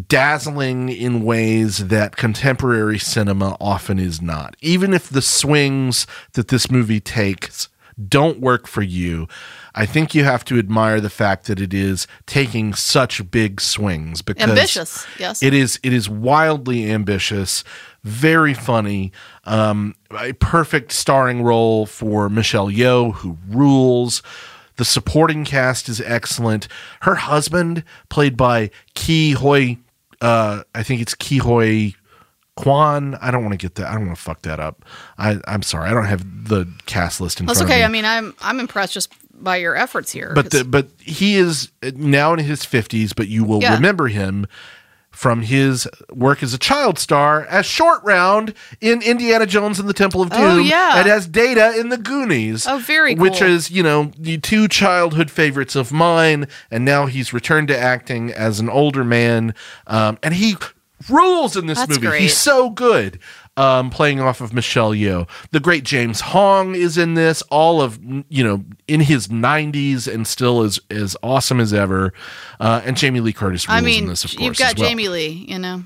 dazzling 0.07 0.89
in 0.89 1.23
ways 1.23 1.87
that 1.87 2.17
contemporary 2.17 2.99
cinema 2.99 3.57
often 3.59 3.97
is 3.97 4.21
not. 4.21 4.55
Even 4.61 4.93
if 4.93 5.09
the 5.09 5.21
swings 5.21 6.05
that 6.33 6.49
this 6.49 6.69
movie 6.69 6.99
takes 6.99 7.69
don't 8.07 8.41
work 8.41 8.67
for 8.67 8.81
you, 8.81 9.27
I 9.75 9.85
think 9.85 10.15
you 10.15 10.23
have 10.23 10.45
to 10.45 10.57
admire 10.57 11.01
the 11.01 11.09
fact 11.09 11.47
that 11.47 11.59
it 11.59 11.73
is 11.73 12.07
taking 12.25 12.73
such 12.73 13.29
big 13.29 13.59
swings 13.59 14.21
because 14.21 14.49
Ambitious, 14.49 15.05
yes. 15.19 15.43
it 15.43 15.53
is 15.53 15.79
it 15.83 15.91
is 15.91 16.09
wildly 16.09 16.89
ambitious, 16.89 17.63
very 18.03 18.53
funny, 18.53 19.11
um, 19.43 19.93
a 20.17 20.31
perfect 20.33 20.93
starring 20.93 21.43
role 21.43 21.85
for 21.85 22.29
Michelle 22.29 22.69
Yeoh, 22.69 23.13
who 23.15 23.37
rules. 23.49 24.23
The 24.77 24.85
supporting 24.85 25.45
cast 25.45 25.87
is 25.87 26.01
excellent. 26.01 26.67
Her 27.01 27.15
husband, 27.15 27.83
played 28.09 28.35
by 28.35 28.71
Ki 28.93 29.31
Hoi, 29.31 29.77
uh, 30.21 30.63
I 30.73 30.83
think 30.83 31.01
it's 31.01 31.15
Ki 31.15 31.37
Hoi 31.37 31.93
Kwan. 32.55 33.15
I 33.21 33.31
don't 33.31 33.41
want 33.41 33.53
to 33.53 33.57
get 33.57 33.75
that. 33.75 33.87
I 33.87 33.93
don't 33.93 34.07
want 34.07 34.17
to 34.17 34.23
fuck 34.23 34.41
that 34.43 34.59
up. 34.59 34.83
I, 35.17 35.39
I'm 35.47 35.61
sorry. 35.61 35.89
I 35.89 35.93
don't 35.93 36.05
have 36.05 36.47
the 36.47 36.71
cast 36.85 37.19
list 37.21 37.39
in 37.39 37.45
That's 37.45 37.61
okay. 37.61 37.83
I 37.83 37.87
me. 37.87 37.93
mean, 37.93 38.05
I'm 38.05 38.33
I'm 38.41 38.59
impressed 38.59 38.93
just 38.93 39.13
by 39.39 39.57
your 39.57 39.75
efforts 39.75 40.11
here. 40.11 40.31
but 40.33 40.51
the, 40.51 40.63
but 40.63 40.89
he 40.99 41.35
is 41.35 41.71
now 41.83 42.33
in 42.33 42.39
his 42.39 42.61
50s. 42.65 43.13
But 43.15 43.27
you 43.27 43.43
will 43.43 43.61
Yeah. 43.61 43.75
remember 43.75 44.07
him 44.07 44.47
from 45.11 45.43
his 45.43 45.87
work 46.11 46.43
as 46.43 46.53
a 46.53 46.57
child 46.57 46.99
star 46.99 47.45
as 47.45 47.65
Short 47.65 48.03
Round 48.03 48.53
in 48.81 49.01
Indiana 49.01 49.45
Jones 49.45 49.79
and 49.79 49.87
the 49.87 49.93
Temple 49.93 50.21
of 50.21 50.29
Doom, 50.29 50.41
Oh, 50.41 50.57
yeah. 50.57 50.97
and 50.99 51.07
as 51.07 51.25
Data 51.25 51.73
in 51.79 51.87
the 51.87 51.97
Goonies. 51.97 52.67
Oh, 52.67 52.79
very 52.79 53.15
Which 53.15 53.41
is 53.41 53.71
you 53.71 53.81
know 53.81 54.11
the 54.17 54.37
two 54.39 54.67
childhood 54.67 55.31
favorites 55.31 55.73
of 55.75 55.93
mine, 55.93 56.47
and 56.69 56.83
now 56.83 57.05
he's 57.05 57.31
returned 57.31 57.69
to 57.69 57.77
acting 57.79 58.29
as 58.31 58.59
an 58.59 58.69
older 58.69 59.05
man, 59.05 59.53
um, 59.87 60.17
and 60.21 60.33
he 60.33 60.57
rules 61.09 61.55
in 61.55 61.67
this 61.67 61.77
That's 61.79 61.91
movie. 61.91 62.07
great. 62.07 62.21
He's 62.23 62.37
so 62.37 62.69
good. 62.69 63.19
Um, 63.57 63.89
playing 63.89 64.19
off 64.19 64.41
of 64.41 64.53
Michelle 64.53 64.91
Yeoh, 64.91 65.29
the 65.51 65.61
great 65.61 65.85
James 65.85 66.19
Hong 66.19 66.75
is 66.75 66.97
in 66.97 67.13
this. 67.13 67.41
All 67.43 67.81
of 67.81 67.97
you 68.27 68.43
know, 68.43 68.65
in 68.87 68.99
his 68.99 69.31
nineties 69.31 70.09
and 70.09 70.27
still 70.27 70.61
as 70.61 70.77
as 70.89 71.15
awesome 71.23 71.61
as 71.61 71.73
ever. 71.73 72.11
Uh, 72.59 72.81
and 72.83 72.97
Jamie 72.97 73.21
Lee 73.21 73.31
Curtis 73.31 73.67
rules 73.69 73.75
I 73.75 73.79
in 73.79 73.85
mean, 73.85 74.07
this, 74.07 74.25
of 74.25 74.31
course. 74.31 74.41
you've 74.43 74.57
got 74.57 74.77
well. 74.77 74.89
Jamie 74.89 75.07
Lee. 75.07 75.45
You 75.47 75.59
know, 75.59 75.85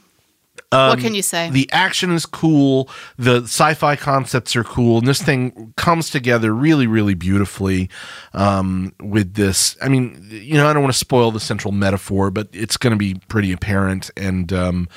what 0.71 0.99
can 0.99 1.15
you 1.15 1.21
say? 1.21 1.49
The 1.49 1.69
action 1.71 2.11
is 2.11 2.25
cool. 2.25 2.89
The 3.17 3.41
sci-fi 3.43 3.95
concepts 3.95 4.55
are 4.55 4.63
cool, 4.63 4.99
and 4.99 5.07
this 5.07 5.21
thing 5.21 5.73
comes 5.77 6.09
together 6.09 6.53
really, 6.53 6.87
really 6.87 7.15
beautifully. 7.15 7.89
Um, 8.33 8.93
with 8.99 9.33
this, 9.33 9.77
I 9.81 9.89
mean, 9.89 10.27
you 10.29 10.55
know, 10.55 10.67
I 10.67 10.73
don't 10.73 10.83
want 10.83 10.93
to 10.93 10.99
spoil 10.99 11.31
the 11.31 11.39
central 11.39 11.71
metaphor, 11.71 12.29
but 12.29 12.49
it's 12.51 12.77
going 12.77 12.91
to 12.91 12.97
be 12.97 13.15
pretty 13.27 13.51
apparent. 13.51 14.11
And 14.15 14.53
um, 14.53 14.89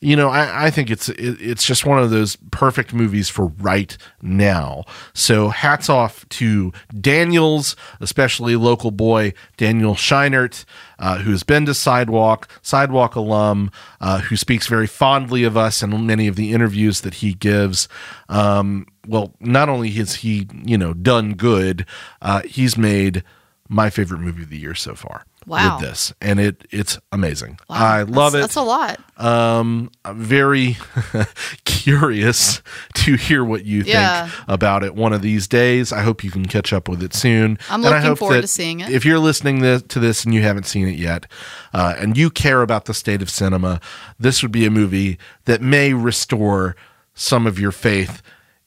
you 0.00 0.14
know, 0.14 0.28
I, 0.28 0.66
I 0.66 0.70
think 0.70 0.90
it's 0.90 1.08
it, 1.08 1.40
it's 1.40 1.64
just 1.64 1.86
one 1.86 1.98
of 1.98 2.10
those 2.10 2.36
perfect 2.50 2.92
movies 2.92 3.28
for 3.28 3.46
right 3.58 3.96
now. 4.20 4.84
So 5.14 5.48
hats 5.48 5.88
off 5.88 6.28
to 6.30 6.72
Daniels, 7.00 7.76
especially 8.00 8.56
local 8.56 8.90
boy 8.90 9.32
Daniel 9.56 9.94
Scheinert, 9.94 10.64
uh, 10.98 11.18
who's 11.18 11.42
been 11.42 11.66
to 11.66 11.74
Sidewalk, 11.74 12.48
Sidewalk 12.62 13.14
alum, 13.14 13.70
uh, 14.00 14.20
who 14.20 14.36
speaks 14.36 14.66
very 14.66 14.86
fondly 14.86 15.44
of 15.44 15.56
us 15.56 15.82
in 15.82 16.06
many 16.06 16.26
of 16.26 16.36
the 16.36 16.52
interviews 16.52 17.00
that 17.00 17.14
he 17.14 17.32
gives. 17.34 17.88
Um, 18.28 18.86
well, 19.06 19.34
not 19.40 19.68
only 19.68 19.90
has 19.92 20.16
he, 20.16 20.48
you 20.64 20.76
know, 20.76 20.92
done 20.92 21.34
good, 21.34 21.86
uh, 22.20 22.42
he's 22.42 22.76
made 22.76 23.22
my 23.68 23.90
favorite 23.90 24.20
movie 24.20 24.42
of 24.42 24.50
the 24.50 24.58
year 24.58 24.74
so 24.74 24.94
far. 24.94 25.24
Wow. 25.46 25.78
With 25.78 25.88
this, 25.88 26.12
and 26.20 26.40
it 26.40 26.66
it's 26.72 26.98
amazing. 27.12 27.60
Wow, 27.70 27.76
I 27.76 28.02
love 28.02 28.32
that's, 28.32 28.34
it. 28.34 28.38
That's 28.40 28.56
a 28.56 28.62
lot. 28.62 28.98
Um, 29.16 29.92
I'm 30.04 30.18
very 30.18 30.76
curious 31.64 32.62
to 32.94 33.14
hear 33.16 33.44
what 33.44 33.64
you 33.64 33.82
Yeah. 33.86 34.26
think 34.28 34.44
about 34.48 34.82
it 34.82 34.94
one 34.96 35.12
of 35.12 35.22
these 35.22 35.46
days. 35.46 35.92
I 35.92 36.00
hope 36.02 36.24
you 36.24 36.30
can 36.32 36.46
catch 36.46 36.72
up 36.72 36.88
with 36.88 37.00
it 37.02 37.14
soon. 37.14 37.58
I'm 37.70 37.84
And 37.84 37.86
I 37.94 37.98
looking 37.98 38.08
hope 38.08 38.18
forward 38.18 38.40
to 38.42 38.48
seeing 38.48 38.80
it. 38.80 38.90
If 38.90 39.04
you're 39.04 39.20
listening 39.20 39.60
this, 39.60 39.82
to 39.82 40.00
this 40.00 40.24
and 40.24 40.34
you 40.34 40.42
haven't 40.42 40.64
seen 40.66 40.88
it 40.88 40.96
yet, 40.98 41.26
uh, 41.72 41.94
and 41.96 42.16
you 42.16 42.28
care 42.30 42.62
about 42.62 42.86
the 42.86 42.94
state 42.94 43.22
of 43.22 43.30
cinema, 43.30 43.80
this 44.18 44.42
would 44.42 44.52
be 44.52 44.66
a 44.66 44.70
movie 44.70 45.18
that 45.44 45.62
may 45.62 45.92
restore 45.94 46.74
some 47.14 47.46
of 47.46 47.58
your 47.58 47.72
faith 47.72 48.20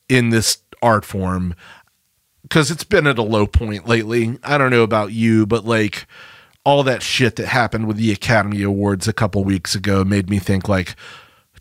in 0.08 0.30
this 0.30 0.60
art 0.82 1.04
form 1.04 1.56
because 2.44 2.72
it's 2.72 2.86
been 2.86 3.06
at 3.06 3.18
a 3.20 3.24
low 3.24 3.46
point 3.46 3.88
lately. 3.88 4.40
I 4.44 4.58
don't 4.58 4.72
know 4.72 4.84
about 4.84 5.12
you, 5.12 5.46
but 5.46 5.66
like 5.66 6.08
all 6.64 6.84
that 6.84 7.02
shit 7.02 7.36
that 7.38 7.48
happened 7.48 7.88
with 7.88 7.98
the 7.98 8.12
Academy 8.12 8.62
Awards 8.62 9.08
a 9.08 9.14
couple 9.14 9.44
weeks 9.44 9.76
ago 9.76 10.04
made 10.04 10.30
me 10.30 10.40
think 10.40 10.68
like 10.68 10.96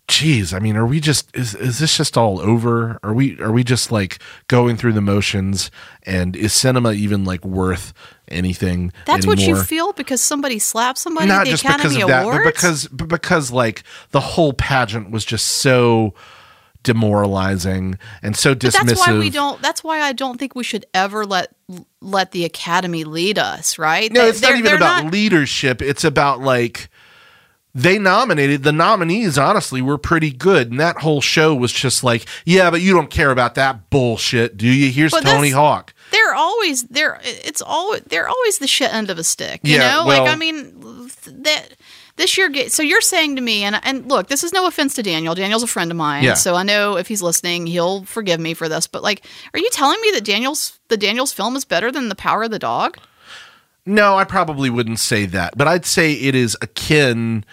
geez, 0.08 0.54
I 0.54 0.58
mean, 0.58 0.76
are 0.76 0.86
we 0.86 0.98
just 1.00 1.34
is 1.36 1.54
is 1.54 1.78
this 1.78 1.96
just 1.96 2.16
all 2.16 2.40
over? 2.40 2.98
Are 3.02 3.12
we 3.12 3.38
are 3.40 3.52
we 3.52 3.62
just 3.62 3.92
like 3.92 4.18
going 4.48 4.76
through 4.76 4.94
the 4.94 5.00
motions? 5.00 5.70
And 6.02 6.34
is 6.34 6.52
cinema 6.52 6.92
even 6.92 7.24
like 7.24 7.44
worth 7.44 7.92
anything? 8.26 8.92
That's 9.06 9.26
what 9.26 9.38
you 9.38 9.62
feel 9.62 9.92
because 9.92 10.20
somebody 10.20 10.58
slapped 10.58 10.98
somebody 10.98 11.30
at 11.30 11.34
Not 11.34 11.44
the 11.44 11.50
just 11.50 11.62
because 11.62 11.94
Academy 11.96 12.02
of 12.02 12.08
that, 12.08 12.24
but 12.24 12.44
because 12.44 12.88
but 12.88 13.08
because 13.08 13.52
like 13.52 13.84
the 14.10 14.20
whole 14.20 14.54
pageant 14.54 15.10
was 15.10 15.24
just 15.24 15.46
so 15.46 16.14
demoralizing 16.82 17.98
and 18.22 18.36
so 18.36 18.54
But 18.54 18.60
dismissive. 18.60 18.86
that's 18.86 19.06
why 19.06 19.18
we 19.18 19.30
don't. 19.30 19.60
That's 19.62 19.82
why 19.84 20.00
I 20.00 20.12
don't 20.12 20.38
think 20.38 20.54
we 20.54 20.64
should 20.64 20.86
ever 20.94 21.24
let 21.26 21.54
let 22.00 22.32
the 22.32 22.44
Academy 22.44 23.04
lead 23.04 23.38
us. 23.38 23.78
Right? 23.78 24.10
No, 24.12 24.22
They- 24.22 24.28
it's 24.30 24.42
not 24.42 24.56
even 24.56 24.74
about 24.74 25.04
not- 25.04 25.12
leadership. 25.12 25.82
It's 25.82 26.04
about 26.04 26.40
like 26.40 26.88
they 27.74 27.98
nominated 27.98 28.62
the 28.62 28.72
nominees. 28.72 29.38
Honestly, 29.38 29.82
were 29.82 29.98
pretty 29.98 30.30
good, 30.30 30.70
and 30.70 30.80
that 30.80 30.98
whole 30.98 31.20
show 31.20 31.54
was 31.54 31.72
just 31.72 32.02
like, 32.02 32.26
yeah, 32.44 32.70
but 32.70 32.80
you 32.80 32.92
don't 32.94 33.10
care 33.10 33.30
about 33.30 33.54
that 33.56 33.90
bullshit, 33.90 34.56
do 34.56 34.66
you? 34.66 34.90
Here's 34.90 35.12
But 35.12 35.22
Tony 35.24 35.50
Hawk. 35.50 35.92
they're 36.10 36.34
always 36.34 36.84
they're 36.84 37.20
it's 37.22 37.60
always 37.62 38.00
they're 38.06 38.28
always 38.28 38.58
the 38.58 38.66
shit 38.66 38.92
end 38.92 39.10
of 39.10 39.18
a 39.18 39.24
stick. 39.24 39.60
You 39.62 39.76
Yeah, 39.76 39.90
know, 39.96 40.06
well- 40.06 40.24
like 40.24 40.32
I 40.32 40.36
mean 40.36 40.74
that 41.26 41.74
this 42.18 42.36
year. 42.36 42.52
So 42.68 42.82
you're 42.82 43.00
saying 43.00 43.36
to 43.36 43.42
me, 43.42 43.64
and 43.64 43.80
and 43.82 44.06
look, 44.06 44.28
this 44.28 44.44
is 44.44 44.52
no 44.52 44.66
offense 44.66 44.94
to 44.96 45.02
Daniel. 45.02 45.34
Daniel's 45.34 45.62
a 45.62 45.66
friend 45.66 45.90
of 45.90 45.96
mine, 45.96 46.24
Yeah. 46.24 46.34
so 46.34 46.54
I 46.54 46.62
know 46.64 46.96
if 46.98 47.08
he's 47.08 47.22
listening, 47.22 47.66
he'll 47.66 48.04
forgive 48.04 48.38
me 48.38 48.52
for 48.52 48.68
this. 48.68 48.86
But 48.86 49.02
like, 49.02 49.24
are 49.54 49.58
you 49.58 49.70
telling 49.72 49.98
me 50.02 50.10
that 50.12 50.24
Daniel's 50.24 50.78
the 50.88 50.96
Daniel's 50.98 51.32
film 51.32 51.56
is 51.56 51.64
better 51.64 51.90
than 51.90 52.10
The 52.10 52.14
Power 52.14 52.42
of 52.42 52.50
the 52.50 52.58
Dog? 52.58 52.98
No, 53.86 54.18
I 54.18 54.24
probably 54.24 54.68
wouldn't 54.68 54.98
say 54.98 55.24
that, 55.26 55.56
but 55.56 55.66
I'd 55.66 55.86
say 55.86 56.12
it 56.12 56.34
is 56.34 56.54
akin. 56.60 57.44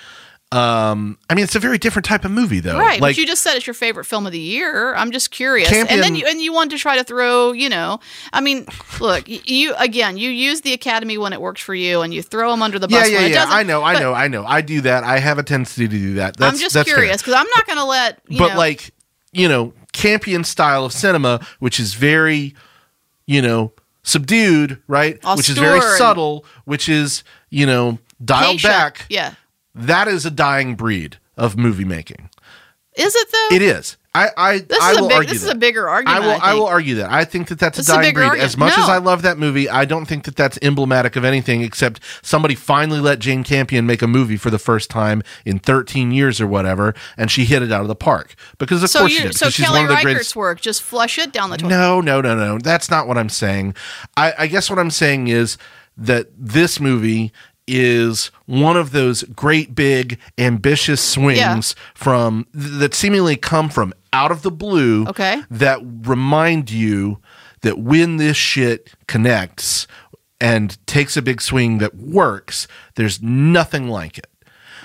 Um, 0.55 1.17
I 1.29 1.35
mean, 1.35 1.43
it's 1.43 1.55
a 1.55 1.59
very 1.59 1.77
different 1.77 2.05
type 2.05 2.23
of 2.23 2.31
movie, 2.31 2.61
though. 2.61 2.77
Right, 2.77 3.01
Like, 3.01 3.15
but 3.15 3.17
you 3.17 3.27
just 3.27 3.43
said 3.43 3.55
it's 3.55 3.67
your 3.67 3.73
favorite 3.73 4.05
film 4.05 4.25
of 4.25 4.31
the 4.31 4.39
year. 4.39 4.95
I'm 4.95 5.11
just 5.11 5.31
curious, 5.31 5.71
and 5.71 5.87
then 5.87 6.15
you 6.15 6.25
and 6.27 6.39
you 6.39 6.53
want 6.53 6.71
to 6.71 6.77
try 6.77 6.97
to 6.97 7.03
throw, 7.03 7.51
you 7.51 7.67
know, 7.67 7.99
I 8.31 8.41
mean, 8.41 8.65
look, 9.01 9.25
you 9.27 9.73
again, 9.77 10.17
you 10.17 10.29
use 10.29 10.61
the 10.61 10.71
Academy 10.73 11.17
when 11.17 11.33
it 11.33 11.41
works 11.41 11.61
for 11.61 11.75
you, 11.75 12.01
and 12.01 12.13
you 12.13 12.21
throw 12.21 12.51
them 12.51 12.61
under 12.61 12.79
the 12.79 12.87
bus 12.87 13.09
yeah, 13.09 13.19
yeah, 13.19 13.27
yeah. 13.27 13.45
I 13.47 13.63
know, 13.63 13.83
I 13.83 13.99
know, 13.99 14.13
I 14.13 14.27
know. 14.27 14.45
I 14.45 14.61
do 14.61 14.81
that. 14.81 15.03
I 15.03 15.19
have 15.19 15.37
a 15.39 15.43
tendency 15.43 15.87
to 15.87 15.91
do 15.91 16.13
that. 16.15 16.37
That's, 16.37 16.53
I'm 16.53 16.59
just 16.59 16.73
that's 16.73 16.87
curious 16.87 17.21
because 17.21 17.33
I'm 17.33 17.47
not 17.55 17.67
going 17.67 17.79
to 17.79 17.85
let. 17.85 18.21
You 18.27 18.39
but 18.39 18.53
know, 18.53 18.57
like 18.57 18.93
you 19.35 19.49
know 19.49 19.73
campion 19.91 20.43
style 20.43 20.85
of 20.85 20.93
cinema 20.93 21.45
which 21.59 21.79
is 21.79 21.93
very 21.93 22.55
you 23.25 23.41
know 23.41 23.71
subdued 24.03 24.81
right 24.87 25.19
which 25.35 25.49
is 25.49 25.57
very 25.57 25.81
subtle 25.97 26.45
which 26.65 26.89
is 26.89 27.23
you 27.49 27.65
know 27.65 27.97
dialed 28.23 28.61
back 28.61 29.05
Yeah, 29.09 29.33
that 29.75 30.07
is 30.07 30.25
a 30.25 30.31
dying 30.31 30.75
breed 30.75 31.17
of 31.37 31.57
movie 31.57 31.85
making 31.85 32.29
is 32.95 33.13
it 33.13 33.27
though? 33.31 33.55
it 33.55 33.61
is 33.61 33.97
i 34.13 34.29
i 34.37 34.59
This 34.59 34.79
I 34.81 34.91
is 34.91 34.97
a 34.97 35.01
will 35.01 35.07
big. 35.09 35.17
argue 35.17 35.33
This 35.33 35.43
is 35.43 35.49
a 35.49 35.55
bigger 35.55 35.89
I 35.89 35.93
argument. 35.95 36.23
will. 36.23 36.39
I, 36.41 36.53
will 36.53 36.67
argue 36.67 36.95
that. 36.95 37.11
I 37.11 37.25
think 37.25 37.49
that 37.49 37.59
that's 37.59 37.77
It's 37.77 37.89
a 37.89 37.91
a 37.91 37.95
dying 37.95 38.07
bigger 38.07 38.19
breed. 38.21 38.27
argument. 38.27 38.45
As 38.45 38.55
much 38.57 38.77
as 38.77 38.87
I 38.87 38.95
love 38.99 39.23
that 39.23 39.37
movie, 39.37 39.67
I 39.69 39.83
don't 39.83 40.05
think 40.05 40.23
that 40.23 40.37
that's 40.37 40.57
emblematic 40.61 41.17
of 41.17 41.25
anything 41.25 41.61
except 41.63 41.99
somebody 42.21 42.55
finally 42.55 43.01
let 43.01 43.19
Jane 43.19 43.43
Campion 43.43 43.85
make 43.85 44.01
a 44.01 44.07
movie 44.07 44.37
for 44.37 44.49
the 44.49 44.57
first 44.57 44.89
time 44.89 45.21
in 45.43 45.59
13 45.59 46.11
years 46.11 46.39
or 46.39 46.47
whatever, 46.47 46.95
and 47.17 47.29
she 47.29 47.43
hit 47.43 47.61
it 47.61 47.73
out 47.73 47.81
of 47.81 47.89
the 47.89 47.95
park 47.95 48.35
because 48.57 48.81
of 48.81 48.89
So 48.89 48.99
course 48.99 49.11
she 49.11 49.23
did. 49.23 49.35
so 49.35 49.49
she's 49.49 49.65
Kelly 49.65 49.81
one 49.81 49.83
of 49.83 49.89
the 49.89 49.95
Reichardt's 49.95 50.13
greatest. 50.13 50.35
work, 50.37 50.61
just 50.61 50.81
flush 50.81 51.19
it 51.19 51.33
down 51.33 51.49
the 51.49 51.57
toilet. 51.57 51.71
No, 51.71 51.99
no, 51.99 52.21
no, 52.21 52.35
no. 52.37 52.57
That's 52.59 52.89
not 52.89 53.09
what 53.09 53.17
I'm 53.17 53.27
saying. 53.27 53.75
I, 54.15 54.33
I 54.39 54.47
guess 54.47 54.69
what 54.69 54.79
I'm 54.79 54.91
saying 54.91 55.27
is 55.27 55.57
that 55.97 56.27
this 56.37 56.79
movie 56.79 57.33
is 57.67 58.29
one 58.45 58.77
of 58.77 58.91
those 58.91 59.23
great 59.23 59.73
big 59.75 60.19
ambitious 60.37 61.01
swings 61.01 61.39
Yeah. 61.77 61.83
from 61.95 62.47
that 62.53 62.93
seemingly 62.93 63.35
come 63.37 63.69
from 63.69 63.93
out 64.13 64.31
of 64.31 64.41
the 64.43 64.51
blue 64.51 65.05
Okay. 65.07 65.41
that 65.49 65.79
remind 65.83 66.69
you 66.71 67.19
that 67.61 67.79
when 67.79 68.17
this 68.17 68.37
shit 68.37 68.91
connects 69.07 69.87
and 70.39 70.77
takes 70.85 71.17
a 71.17 71.21
big 71.21 71.41
swing 71.41 71.79
that 71.79 71.95
works 71.95 72.67
there's 72.95 73.21
nothing 73.21 73.87
like 73.89 74.17
it 74.17 74.27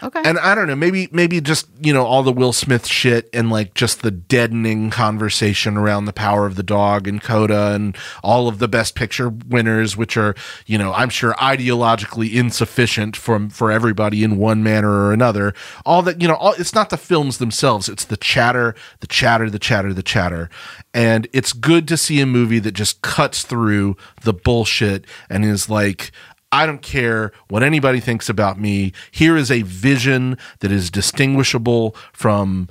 Okay. 0.02 0.22
and 0.24 0.38
I 0.38 0.54
don't 0.54 0.66
know, 0.66 0.76
maybe 0.76 1.08
maybe 1.12 1.40
just 1.40 1.68
you 1.80 1.92
know 1.92 2.04
all 2.04 2.22
the 2.22 2.32
Will 2.32 2.52
Smith 2.52 2.86
shit 2.86 3.28
and 3.32 3.50
like 3.50 3.74
just 3.74 4.02
the 4.02 4.10
deadening 4.10 4.90
conversation 4.90 5.76
around 5.76 6.06
the 6.06 6.12
power 6.12 6.46
of 6.46 6.56
the 6.56 6.62
dog 6.62 7.06
and 7.06 7.22
Coda 7.22 7.72
and 7.72 7.96
all 8.22 8.48
of 8.48 8.58
the 8.58 8.68
Best 8.68 8.94
Picture 8.94 9.28
winners, 9.28 9.96
which 9.96 10.16
are 10.16 10.34
you 10.66 10.78
know 10.78 10.92
I'm 10.92 11.10
sure 11.10 11.34
ideologically 11.34 12.32
insufficient 12.34 13.16
from 13.16 13.50
for 13.50 13.70
everybody 13.70 14.24
in 14.24 14.38
one 14.38 14.62
manner 14.62 14.90
or 14.90 15.12
another. 15.12 15.54
All 15.84 16.02
that 16.02 16.20
you 16.20 16.28
know, 16.28 16.36
all, 16.36 16.54
it's 16.54 16.74
not 16.74 16.90
the 16.90 16.96
films 16.96 17.38
themselves; 17.38 17.88
it's 17.88 18.04
the 18.04 18.16
chatter, 18.16 18.74
the 19.00 19.06
chatter, 19.06 19.50
the 19.50 19.58
chatter, 19.58 19.92
the 19.92 20.02
chatter, 20.02 20.48
and 20.94 21.28
it's 21.32 21.52
good 21.52 21.86
to 21.88 21.96
see 21.96 22.20
a 22.20 22.26
movie 22.26 22.58
that 22.60 22.72
just 22.72 23.02
cuts 23.02 23.42
through 23.42 23.96
the 24.22 24.32
bullshit 24.32 25.04
and 25.28 25.44
is 25.44 25.68
like. 25.68 26.10
I 26.52 26.66
don't 26.66 26.82
care 26.82 27.32
what 27.48 27.62
anybody 27.62 28.00
thinks 28.00 28.28
about 28.28 28.58
me. 28.58 28.92
Here 29.10 29.36
is 29.36 29.50
a 29.50 29.62
vision 29.62 30.36
that 30.60 30.72
is 30.72 30.90
distinguishable 30.90 31.94
from, 32.12 32.68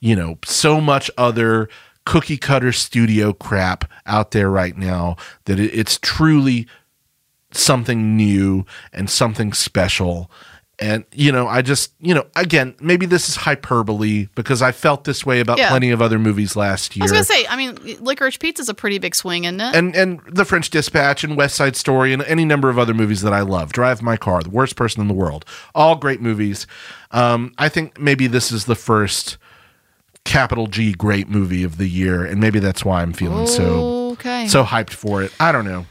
you 0.00 0.14
know, 0.14 0.38
so 0.44 0.80
much 0.80 1.10
other 1.16 1.68
cookie 2.04 2.36
cutter 2.36 2.72
studio 2.72 3.32
crap 3.32 3.90
out 4.06 4.32
there 4.32 4.50
right 4.50 4.76
now 4.76 5.16
that 5.44 5.58
it's 5.58 5.98
truly 5.98 6.66
something 7.52 8.16
new 8.16 8.66
and 8.92 9.08
something 9.08 9.52
special. 9.52 10.30
And, 10.82 11.04
you 11.12 11.30
know, 11.30 11.46
I 11.46 11.62
just, 11.62 11.92
you 12.00 12.12
know, 12.12 12.26
again, 12.34 12.74
maybe 12.80 13.06
this 13.06 13.28
is 13.28 13.36
hyperbole 13.36 14.26
because 14.34 14.62
I 14.62 14.72
felt 14.72 15.04
this 15.04 15.24
way 15.24 15.38
about 15.38 15.58
Yeah. 15.58 15.68
plenty 15.68 15.90
of 15.90 16.02
other 16.02 16.18
movies 16.18 16.56
last 16.56 16.96
year 16.96 17.02
I 17.02 17.04
was 17.04 17.12
gonna 17.12 17.24
say, 17.24 17.46
I 17.48 17.54
mean, 17.56 17.76
Licorice 18.00 18.36
Pizza's 18.36 18.68
a 18.68 18.74
pretty 18.74 18.98
big 18.98 19.14
swing, 19.14 19.44
isn't 19.44 19.60
it? 19.60 19.76
and 19.76 19.94
and 19.94 20.20
the 20.26 20.44
French 20.44 20.70
Dispatch 20.70 21.22
and 21.22 21.36
West 21.36 21.54
Side 21.54 21.76
Story 21.76 22.12
and 22.12 22.22
any 22.24 22.44
number 22.44 22.68
of 22.68 22.80
other 22.80 22.94
movies 22.94 23.22
that 23.22 23.32
I 23.32 23.42
love. 23.42 23.72
Drive 23.72 24.02
My 24.02 24.16
Car, 24.16 24.42
The 24.42 24.50
Worst 24.50 24.74
Person 24.74 25.00
in 25.00 25.06
the 25.06 25.14
World, 25.14 25.44
all 25.72 25.94
great 25.94 26.20
movies. 26.20 26.66
Um, 27.12 27.52
I 27.58 27.68
think 27.68 28.00
maybe 28.00 28.26
this 28.26 28.50
is 28.50 28.64
the 28.64 28.74
first 28.74 29.38
capital 30.24 30.66
G 30.66 30.92
great 30.92 31.28
movie 31.28 31.62
of 31.62 31.78
the 31.78 31.86
year, 31.88 32.24
and 32.24 32.40
maybe 32.40 32.58
that's 32.58 32.84
why 32.84 33.02
I'm 33.02 33.12
feeling 33.12 33.46
so 33.46 34.10
okay. 34.14 34.48
so 34.48 34.64
hyped 34.64 34.94
for 34.94 35.22
it. 35.22 35.32
I 35.38 35.52
don't 35.52 35.64
know. 35.64 35.86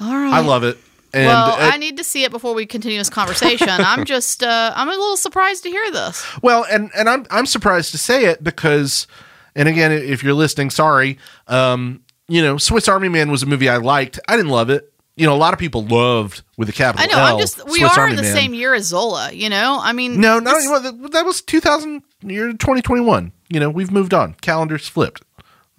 all 0.00 0.16
right. 0.16 0.32
I 0.34 0.40
love 0.40 0.64
it. 0.64 0.78
And 1.16 1.26
well, 1.28 1.52
uh, 1.52 1.56
I 1.72 1.78
need 1.78 1.96
to 1.96 2.04
see 2.04 2.24
it 2.24 2.30
before 2.30 2.52
we 2.54 2.66
continue 2.66 2.98
this 2.98 3.08
conversation. 3.08 3.68
I'm 3.70 4.04
just, 4.14 4.42
uh, 4.42 4.72
I'm 4.76 4.88
a 4.88 4.92
little 4.92 5.16
surprised 5.16 5.62
to 5.62 5.70
hear 5.70 5.90
this. 5.90 6.26
Well, 6.42 6.66
and 6.70 6.90
and 6.94 7.08
I'm 7.08 7.24
I'm 7.30 7.46
surprised 7.46 7.92
to 7.92 7.98
say 7.98 8.26
it 8.26 8.44
because, 8.44 9.06
and 9.54 9.66
again, 9.68 9.92
if 9.92 10.22
you're 10.22 10.34
listening, 10.34 10.68
sorry. 10.70 11.18
Um, 11.48 12.02
you 12.28 12.42
know, 12.42 12.58
Swiss 12.58 12.86
Army 12.86 13.08
Man 13.08 13.30
was 13.30 13.42
a 13.42 13.46
movie 13.46 13.68
I 13.68 13.78
liked. 13.78 14.20
I 14.28 14.36
didn't 14.36 14.50
love 14.50 14.68
it. 14.68 14.92
You 15.16 15.26
know, 15.26 15.34
a 15.34 15.38
lot 15.38 15.54
of 15.54 15.58
people 15.58 15.82
loved 15.82 16.42
with 16.58 16.68
the 16.68 16.74
capital. 16.74 17.02
I 17.02 17.06
know. 17.06 17.18
L, 17.18 17.34
I'm 17.34 17.38
just, 17.40 17.64
we 17.64 17.78
Swiss 17.78 17.96
are 17.96 18.00
Army 18.00 18.10
in 18.10 18.16
the 18.16 18.22
Man. 18.22 18.34
same 18.34 18.52
year 18.52 18.74
as 18.74 18.84
Zola. 18.84 19.32
You 19.32 19.48
know, 19.48 19.78
I 19.80 19.94
mean, 19.94 20.20
No, 20.20 20.38
no, 20.38 20.58
you 20.58 20.70
know, 20.70 20.80
that, 20.80 21.12
that 21.12 21.24
was 21.24 21.40
2000 21.40 22.02
year 22.24 22.48
2021. 22.48 23.32
You 23.48 23.60
know, 23.60 23.70
we've 23.70 23.90
moved 23.90 24.12
on. 24.12 24.34
Calendars 24.42 24.86
flipped. 24.88 25.22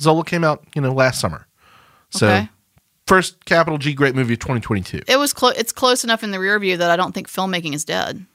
Zola 0.02 0.24
came 0.24 0.44
out, 0.44 0.64
you 0.74 0.82
know, 0.82 0.92
last 0.92 1.20
summer. 1.20 1.46
So 2.10 2.28
Okay. 2.28 2.50
First 3.08 3.46
capital 3.46 3.78
G 3.78 3.94
great 3.94 4.16
movie 4.16 4.34
of 4.34 4.40
2022. 4.40 5.02
it 5.08 5.18
was 5.18 5.34
close. 5.34 5.56
It's 5.58 5.72
close 5.72 6.04
enough 6.04 6.24
in 6.24 6.32
the 6.32 6.40
rear 6.40 6.60
view 6.60 6.78
that 6.78 6.92
I 6.92 6.96
don't 6.96 7.14
think 7.14 7.30
filmmaking 7.30 7.74
is 7.74 7.84
dead. 7.86 8.26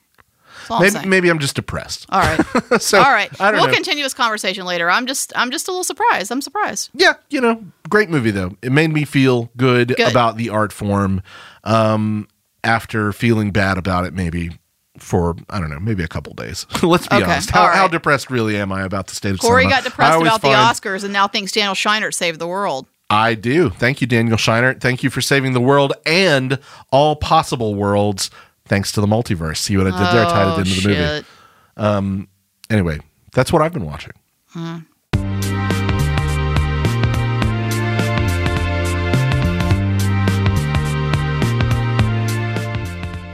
All 0.71 0.83
I'm 0.83 1.09
Maybe 1.09 1.29
I'm 1.29 1.39
just 1.39 1.57
depressed. 1.57 2.07
All 2.09 2.21
right. 2.21 2.41
so 2.81 2.99
All 2.99 3.11
right. 3.11 3.31
We'll 3.41 3.67
know. 3.67 3.73
continue 3.73 4.05
this 4.05 4.15
conversation 4.15 4.65
later. 4.65 4.89
I'm 4.91 5.07
just 5.07 5.33
I'm 5.37 5.51
just 5.51 5.67
a 5.69 5.71
little 5.71 5.85
surprised. 5.85 6.31
I'm 6.31 6.41
surprised. 6.43 6.91
yeah, 6.95 7.15
you 7.31 7.41
know, 7.41 7.65
great 7.89 8.11
movie 8.11 8.31
though. 8.31 8.57
It 8.63 8.71
made 8.73 8.93
me 8.93 9.05
feel 9.05 9.51
good, 9.57 9.89
Good. 9.97 10.11
about 10.11 10.37
the 10.37 10.51
art 10.51 10.73
form 10.73 11.23
um 11.65 12.29
after 12.65 13.13
feeling 13.13 13.51
bad 13.51 13.77
about 13.77 14.05
it 14.05 14.15
maybe 14.15 14.51
for 14.99 15.35
I 15.51 15.59
don't 15.59 15.71
know, 15.71 15.81
maybe 15.81 16.05
a 16.05 16.09
couple 16.09 16.33
days. 16.35 16.67
Let's 16.83 17.09
be 17.09 17.17
Okay, 17.17 17.25
honest. 17.25 17.51
How, 17.51 17.63
all 17.63 17.69
how 17.69 17.89
depressed 17.89 18.31
really 18.31 18.57
am 18.57 18.71
I 18.73 18.83
about 18.83 19.09
the 19.09 19.15
state 19.15 19.33
of 19.33 19.41
Corey 19.41 19.63
cinema? 19.63 19.77
got 19.77 19.85
depressed 19.85 20.21
about 20.21 20.43
the 20.43 20.49
Oscars 20.49 21.03
and 21.03 21.13
now 21.13 21.27
thinks 21.27 21.51
Daniel 21.51 21.75
Scheinert 21.75 22.15
saved 22.15 22.39
the 22.39 22.47
world. 22.47 22.87
I 23.13 23.35
do. 23.35 23.69
Thank 23.71 24.01
you, 24.01 24.07
Daniel 24.07 24.37
Scheinert. 24.39 24.81
Thank 24.81 25.03
you 25.03 25.11
for 25.11 25.21
saving 25.21 25.53
the 25.53 25.61
world 25.61 25.93
and 26.07 26.59
all 26.91 27.15
possible 27.17 27.75
worlds 27.75 28.31
thanks 28.65 28.91
to 28.93 29.01
the 29.01 29.07
multiverse. 29.07 29.59
See 29.59 29.77
what 29.77 29.87
I 29.87 29.91
did 29.91 30.17
there? 30.17 30.27
I 30.27 30.31
tied 30.31 30.47
Oh, 30.47 30.55
it 30.61 30.67
into 30.67 30.81
the 30.81 30.89
movie. 30.89 31.01
shit. 31.01 31.25
Um, 31.77 32.29
anyway, 32.71 33.01
that's 33.35 33.53
what 33.53 33.61
I've 33.61 33.73
been 33.73 33.85
watching. 33.85 34.13
Hmm. 34.49 34.79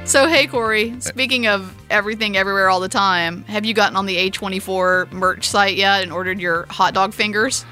So 0.04 0.26
hey 0.26 0.46
Corey, 0.46 0.98
speaking 1.00 1.46
of 1.46 1.70
everything 1.90 2.34
everywhere 2.38 2.70
all 2.70 2.80
the 2.80 2.88
time, 2.88 3.44
have 3.44 3.66
you 3.66 3.74
gotten 3.74 3.94
on 3.94 4.06
the 4.06 4.30
A24 4.30 5.12
merch 5.12 5.46
site 5.46 5.76
yet 5.76 6.02
and 6.02 6.10
ordered 6.10 6.40
your 6.40 6.64
hot 6.70 6.94
dog 6.94 7.12
fingers? 7.12 7.66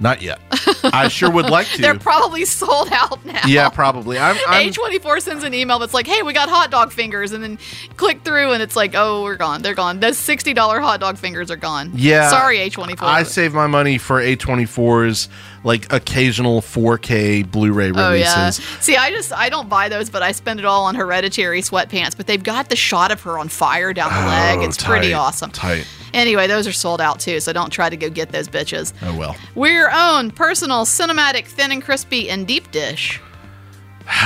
Not 0.00 0.22
yet. 0.22 0.40
I 0.82 1.08
sure 1.08 1.30
would 1.30 1.48
like 1.50 1.66
to. 1.74 1.80
They're 1.82 1.98
probably 1.98 2.44
sold 2.44 2.88
out 2.92 3.24
now. 3.24 3.40
yeah, 3.46 3.68
probably. 3.68 4.18
I'm, 4.18 4.36
I'm 4.48 4.68
A24 4.72 5.20
sends 5.22 5.44
an 5.44 5.54
email 5.54 5.78
that's 5.78 5.94
like, 5.94 6.06
hey, 6.06 6.22
we 6.22 6.32
got 6.32 6.48
hot 6.48 6.70
dog 6.70 6.92
fingers. 6.92 7.32
And 7.32 7.42
then 7.42 7.58
click 7.96 8.22
through 8.22 8.52
and 8.52 8.62
it's 8.62 8.74
like, 8.76 8.92
oh, 8.94 9.22
we're 9.22 9.36
gone. 9.36 9.62
They're 9.62 9.74
gone. 9.74 10.00
Those 10.00 10.16
$60 10.18 10.56
hot 10.82 11.00
dog 11.00 11.16
fingers 11.16 11.50
are 11.50 11.56
gone. 11.56 11.92
Yeah. 11.94 12.28
Sorry, 12.28 12.58
A24. 12.58 13.02
I 13.02 13.22
save 13.22 13.54
my 13.54 13.66
money 13.68 13.98
for 13.98 14.20
A24's 14.20 15.28
like 15.62 15.90
occasional 15.92 16.60
4K 16.60 17.50
Blu-ray 17.50 17.92
releases. 17.92 18.34
Oh 18.34 18.38
yeah. 18.40 18.50
See, 18.80 18.96
I 18.96 19.10
just 19.10 19.32
I 19.32 19.48
don't 19.48 19.68
buy 19.68 19.88
those, 19.88 20.10
but 20.10 20.22
I 20.22 20.32
spend 20.32 20.58
it 20.58 20.66
all 20.66 20.84
on 20.84 20.94
Hereditary 20.94 21.62
sweatpants. 21.62 22.16
But 22.16 22.26
they've 22.26 22.42
got 22.42 22.68
the 22.68 22.76
shot 22.76 23.10
of 23.12 23.22
her 23.22 23.38
on 23.38 23.48
fire 23.48 23.92
down 23.94 24.12
the 24.12 24.28
leg. 24.28 24.58
Oh, 24.58 24.64
It's 24.64 24.82
pretty 24.82 25.14
awesome. 25.14 25.50
Tight. 25.52 25.86
Anyway, 26.14 26.46
those 26.46 26.66
are 26.66 26.72
sold 26.72 27.00
out 27.00 27.20
too, 27.20 27.40
so 27.40 27.52
don't 27.52 27.70
try 27.70 27.90
to 27.90 27.96
go 27.96 28.08
get 28.08 28.30
those 28.30 28.48
bitches. 28.48 28.92
Oh 29.02 29.16
well. 29.18 29.36
We're 29.54 29.72
your 29.74 29.90
own 29.94 30.30
personal 30.30 30.84
cinematic 30.86 31.46
thin 31.46 31.72
and 31.72 31.82
crispy 31.82 32.30
and 32.30 32.46
deep 32.46 32.70
dish. 32.70 33.20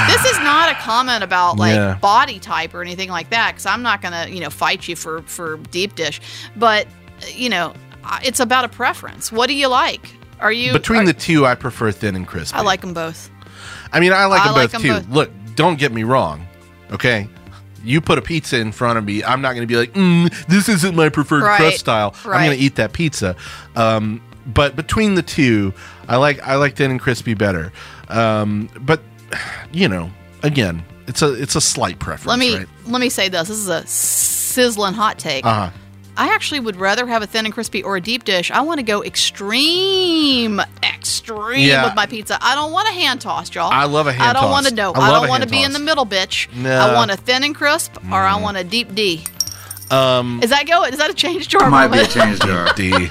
this 0.08 0.24
is 0.24 0.36
not 0.40 0.70
a 0.70 0.74
comment 0.74 1.22
about 1.22 1.56
like 1.56 1.74
Yeah. 1.74 1.94
body 2.00 2.38
type 2.40 2.74
or 2.74 2.82
anything 2.82 3.08
like 3.10 3.30
that 3.30 3.52
because 3.52 3.64
I'm 3.66 3.82
not 3.82 4.02
gonna 4.02 4.26
you 4.28 4.40
know 4.40 4.50
fight 4.50 4.86
you 4.88 4.96
for 4.96 5.22
for 5.22 5.56
deep 5.70 5.94
dish, 5.94 6.20
but 6.56 6.86
you 7.32 7.48
know 7.48 7.72
it's 8.22 8.40
about 8.40 8.64
a 8.64 8.68
preference. 8.68 9.30
What 9.32 9.48
do 9.48 9.54
you 9.54 9.68
like? 9.68 10.14
Are 10.40 10.52
you 10.52 10.72
Between 10.72 11.02
are- 11.02 11.06
the 11.06 11.12
two, 11.14 11.46
I 11.46 11.54
prefer 11.54 11.90
thin 11.92 12.14
and 12.16 12.26
crispy. 12.26 12.56
I 12.56 12.62
like 12.62 12.80
them 12.80 12.92
both. 12.94 13.30
I 13.92 14.00
mean, 14.00 14.12
I 14.12 14.26
like 14.26 14.40
I 14.42 14.44
them 14.46 14.54
like 14.54 14.64
both 14.72 14.74
'em 14.76 14.82
too. 14.82 14.92
both. 14.94 15.08
Look, 15.08 15.30
don't 15.56 15.78
get 15.78 15.92
me 15.92 16.02
wrong. 16.04 16.46
Okay, 16.92 17.28
you 17.84 18.00
put 18.00 18.18
a 18.18 18.22
pizza 18.22 18.58
in 18.58 18.72
front 18.72 18.98
of 18.98 19.04
me, 19.04 19.22
I'm 19.24 19.40
not 19.40 19.54
going 19.54 19.66
to 19.66 19.72
be 19.72 19.76
like, 19.76 19.92
mm, 19.94 20.46
"This 20.46 20.68
isn't 20.68 20.94
my 20.96 21.08
preferred 21.08 21.42
Right, 21.42 21.56
crust 21.58 21.78
style." 21.80 22.14
I'm 22.24 22.46
going 22.46 22.56
to 22.58 22.64
eat 22.64 22.76
that 22.76 22.92
pizza. 22.92 23.36
Um, 23.76 24.20
but 24.46 24.76
between 24.76 25.14
the 25.14 25.22
two, 25.22 25.72
I 26.08 26.16
like 26.16 26.40
I 26.46 26.56
like 26.56 26.76
thin 26.76 26.90
and 26.90 27.00
crispy 27.00 27.34
better. 27.34 27.72
Um, 28.08 28.68
but 28.80 29.00
you 29.72 29.88
know, 29.88 30.10
again, 30.42 30.84
it's 31.06 31.22
a 31.22 31.32
it's 31.34 31.54
a 31.56 31.60
slight 31.60 31.98
preference. 31.98 32.26
Let 32.28 32.38
me 32.38 32.56
Right? 32.56 32.68
let 32.86 33.00
me 33.00 33.08
say 33.10 33.28
this. 33.28 33.48
This 33.48 33.58
is 33.58 33.68
a 33.68 33.86
sizzling 33.86 34.94
hot 34.94 35.18
take. 35.18 35.44
Uh 35.44 35.54
huh. 35.54 35.70
I 36.18 36.34
actually 36.34 36.58
would 36.60 36.74
rather 36.76 37.06
have 37.06 37.22
a 37.22 37.26
thin 37.26 37.44
and 37.44 37.54
crispy 37.54 37.82
or 37.82 37.96
a 37.96 38.00
deep 38.00 38.24
dish. 38.24 38.50
I 38.50 38.60
want 38.62 38.78
to 38.78 38.82
go 38.82 39.04
extreme, 39.04 40.60
extreme 40.82 41.60
Yeah. 41.60 41.84
with 41.84 41.94
my 41.94 42.06
pizza. 42.06 42.36
I 42.42 42.56
don't 42.56 42.72
want 42.72 42.88
a 42.88 42.92
hand 42.92 43.20
tossed, 43.20 43.54
y'all. 43.54 43.70
I 43.70 43.84
love 43.84 44.08
a 44.08 44.12
hand 44.12 44.24
I 44.24 44.32
don't 44.32 44.42
tossed. 44.42 44.52
want 44.52 44.66
to 44.66 44.74
know. 44.74 44.92
I 44.94 45.10
I, 45.10 45.12
don't 45.20 45.28
want 45.28 45.44
to 45.44 45.48
be 45.48 45.62
in 45.62 45.72
the 45.72 45.78
middle, 45.78 46.04
bitch. 46.04 46.52
No. 46.52 46.76
I 46.76 46.92
want 46.94 47.12
a 47.12 47.16
thin 47.16 47.44
and 47.44 47.54
crisp, 47.54 47.96
or 48.10 48.18
I 48.18 48.34
want 48.40 48.56
a 48.56 48.64
deep 48.64 48.94
D. 48.96 49.24
Um, 49.92 50.40
Is 50.42 50.50
that 50.50 50.66
go? 50.66 50.84
Is 50.84 50.98
that 50.98 51.08
a 51.08 51.14
change 51.14 51.48
jar? 51.48 51.70
Might 51.70 51.88
be 51.88 52.00
a 52.00 52.06
change 52.06 52.40
jar. 52.40 52.74
D. 52.74 52.92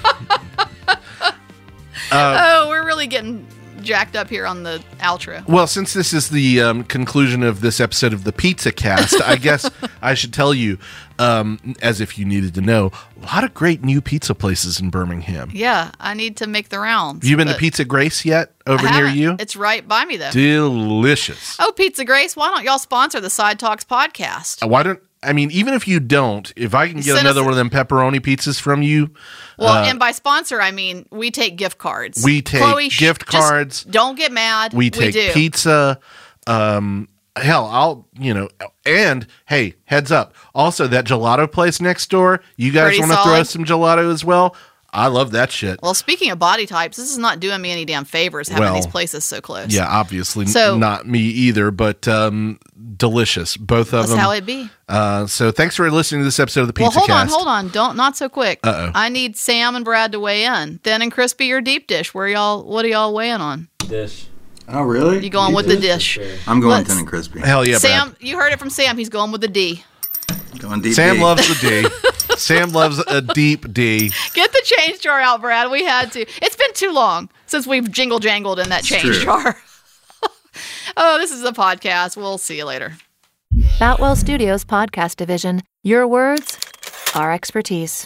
oh, 2.11 2.65
we're 2.69 2.85
really 2.85 3.07
getting 3.07 3.47
jacked 3.87 4.17
up 4.17 4.29
here 4.29 4.45
on 4.45 4.63
the 4.63 4.83
outro. 4.99 5.47
Well, 5.47 5.65
since 5.65 5.93
this 5.93 6.11
is 6.11 6.29
the 6.29 6.61
um, 6.61 6.83
conclusion 6.83 7.41
of 7.41 7.61
this 7.61 7.79
episode 7.79 8.11
of 8.11 8.25
the 8.25 8.33
Pizza 8.33 8.71
Cast, 8.71 9.21
I 9.23 9.37
guess 9.37 9.69
I 10.01 10.13
should 10.13 10.33
tell 10.33 10.53
you, 10.53 10.77
um, 11.17 11.75
as 11.81 12.01
if 12.01 12.17
you 12.17 12.25
needed 12.25 12.53
to 12.55 12.61
know, 12.61 12.91
a 13.21 13.25
lot 13.25 13.43
of 13.45 13.53
great 13.53 13.83
new 13.83 14.01
pizza 14.01 14.35
places 14.35 14.79
in 14.79 14.89
Birmingham. 14.89 15.49
Yeah, 15.53 15.91
I 15.99 16.13
need 16.13 16.37
to 16.37 16.47
make 16.47 16.67
the 16.69 16.79
rounds. 16.79 17.27
You 17.27 17.37
been 17.37 17.47
to 17.47 17.55
Pizza 17.55 17.85
Grace 17.85 18.25
yet 18.25 18.51
over 18.67 18.89
near 18.91 19.07
you? 19.07 19.37
It's 19.39 19.55
right 19.55 19.87
by 19.87 20.03
me 20.03 20.17
though. 20.17 20.31
Delicious. 20.31 21.55
oh, 21.59 21.71
Pizza 21.75 22.03
Grace, 22.03 22.35
why 22.35 22.49
don't 22.49 22.65
y'all 22.65 22.79
sponsor 22.79 23.21
the 23.21 23.29
Side 23.29 23.57
Talks 23.57 23.85
podcast? 23.85 24.67
Why 24.67 24.83
don't 24.83 24.99
I 25.23 25.33
mean, 25.33 25.49
even 25.51 25.73
if 25.73 25.87
you 25.87 25.99
don't, 25.99 26.51
if 26.55 26.75
I 26.75 26.87
can 26.87 26.97
get 26.97 27.05
Send 27.15 27.19
another 27.19 27.43
one 27.43 27.51
of 27.51 27.57
them 27.57 27.69
pepperoni 27.69 28.19
pizzas 28.19 28.59
from 28.61 28.81
you, 28.83 29.11
Well, 29.57 29.69
Uh, 29.69 29.85
and 29.89 29.97
by 29.99 30.11
sponsor, 30.11 30.61
I 30.61 30.71
mean 30.71 31.05
we 31.11 31.31
take 31.31 31.55
gift 31.57 31.77
cards. 31.79 32.23
We 32.23 32.41
take 32.41 32.61
Chloe, 32.61 32.89
sh- 32.89 32.99
gift 32.99 33.27
just 33.29 33.47
cards. 33.47 33.83
Don't 33.83 34.15
get 34.15 34.31
mad. 34.31 34.73
we 34.73 34.89
take 34.89 35.13
do. 35.13 35.31
pizza. 35.33 35.99
Um, 36.45 37.07
hell, 37.35 37.65
I'll 37.65 38.07
you 38.19 38.33
know, 38.33 38.49
and 38.85 39.25
hey, 39.47 39.75
heads 39.85 40.11
up. 40.11 40.33
Also, 40.55 40.87
that 40.87 41.05
gelato 41.05 41.51
place 41.51 41.81
next 41.81 42.09
door. 42.09 42.41
You 42.55 42.71
guys 42.71 42.89
Pretty 42.97 42.99
want 43.01 43.11
to 43.11 43.17
throw 43.17 43.33
solid. 43.33 43.47
some 43.47 43.65
gelato 43.65 44.11
as 44.13 44.23
well? 44.23 44.55
I 44.93 45.07
love 45.07 45.31
that 45.31 45.51
shit. 45.51 45.79
Well, 45.83 45.93
speaking 45.93 46.31
of 46.31 46.39
body 46.39 46.65
types, 46.65 46.97
this 46.97 47.11
is 47.11 47.17
not 47.17 47.39
doing 47.39 47.61
me 47.61 47.71
any 47.71 47.85
damn 47.85 48.05
favors 48.05 48.47
having 48.47 48.63
Well, 48.63 48.75
these 48.75 48.87
places 48.87 49.25
so 49.25 49.41
close. 49.41 49.71
Yeah, 49.73 49.85
obviously 49.87 50.45
So- 50.47 50.77
not 50.77 51.05
me 51.07 51.19
either, 51.19 51.71
but 51.71 52.07
um, 52.07 52.57
delicious, 52.95 53.57
both 53.57 53.87
of 53.87 53.99
That's 54.01 54.09
them. 54.11 54.17
how 54.19 54.31
it 54.31 54.45
be. 54.45 54.69
uh, 54.87 55.27
so 55.27 55.51
thanks 55.51 55.75
for 55.75 55.91
listening 55.91 56.21
to 56.21 56.25
this 56.25 56.39
episode 56.39 56.61
of 56.61 56.67
the 56.67 56.73
Pizza. 56.73 56.97
Well, 56.99 57.05
Pizza 57.05 57.11
hold 57.13 57.21
on, 57.21 57.27
hold 57.27 57.47
on. 57.47 57.69
Don't 57.69 57.97
not 57.97 58.15
so 58.17 58.29
quick. 58.29 58.59
Uh-oh. 58.63 58.91
I 58.95 59.09
need 59.09 59.35
Sam 59.35 59.75
and 59.75 59.83
Brad 59.85 60.11
to 60.13 60.19
weigh 60.19 60.45
in. 60.45 60.79
Thin 60.79 61.01
and 61.01 61.11
crispy 61.11 61.51
or 61.51 61.59
deep 61.61 61.87
dish? 61.87 62.13
Where 62.13 62.27
y'all? 62.27 62.63
What 62.63 62.85
are 62.85 62.89
y'all 62.89 63.13
weighing 63.13 63.41
on? 63.41 63.67
Dish. 63.79 64.27
Oh, 64.69 64.81
really? 64.81 65.23
You 65.23 65.29
going 65.29 65.53
with 65.53 65.67
the 65.67 65.77
dish? 65.77 66.17
I'm 66.47 66.59
going 66.59 66.71
Let's- 66.77 66.89
thin 66.89 66.97
and 66.99 67.07
crispy. 67.07 67.39
Hell 67.41 67.67
yeah, 67.67 67.77
Sam, 67.77 68.15
you 68.19 68.37
heard 68.37 68.51
it 68.53 68.59
from 68.59 68.69
Sam. 68.69 68.97
He's 68.97 69.09
going 69.09 69.31
with 69.31 69.41
the 69.41 69.47
D. 69.47 69.83
Going 70.59 70.81
deep. 70.81 70.93
Sam 70.93 71.15
deep. 71.15 71.23
loves 71.23 71.47
the 71.61 71.69
D. 71.83 71.89
Sam 72.47 72.71
loves 72.71 73.03
a 73.07 73.21
deep 73.21 73.73
D. 73.73 74.11
Get 74.33 74.51
the 74.51 74.61
change 74.63 75.01
jar 75.01 75.19
out, 75.19 75.41
Brad. 75.41 75.71
We 75.71 75.83
had 75.83 76.11
to. 76.11 76.21
It's 76.41 76.55
been 76.55 76.73
too 76.73 76.91
long 76.91 77.29
since 77.47 77.65
we've 77.65 77.91
jingle 77.91 78.19
jangled 78.19 78.59
in 78.59 78.69
that 78.69 78.83
change 78.83 79.03
true. 79.03 79.23
jar. 79.23 79.57
oh, 80.97 81.17
this 81.17 81.31
is 81.31 81.43
a 81.43 81.51
podcast. 81.51 82.15
We'll 82.15 82.37
see 82.37 82.57
you 82.57 82.65
later. 82.65 82.93
Boutwell 83.79 84.15
Studios 84.15 84.63
Podcast 84.63 85.15
Division. 85.15 85.63
Your 85.83 86.07
words, 86.07 86.59
our 87.15 87.31
expertise. 87.31 88.05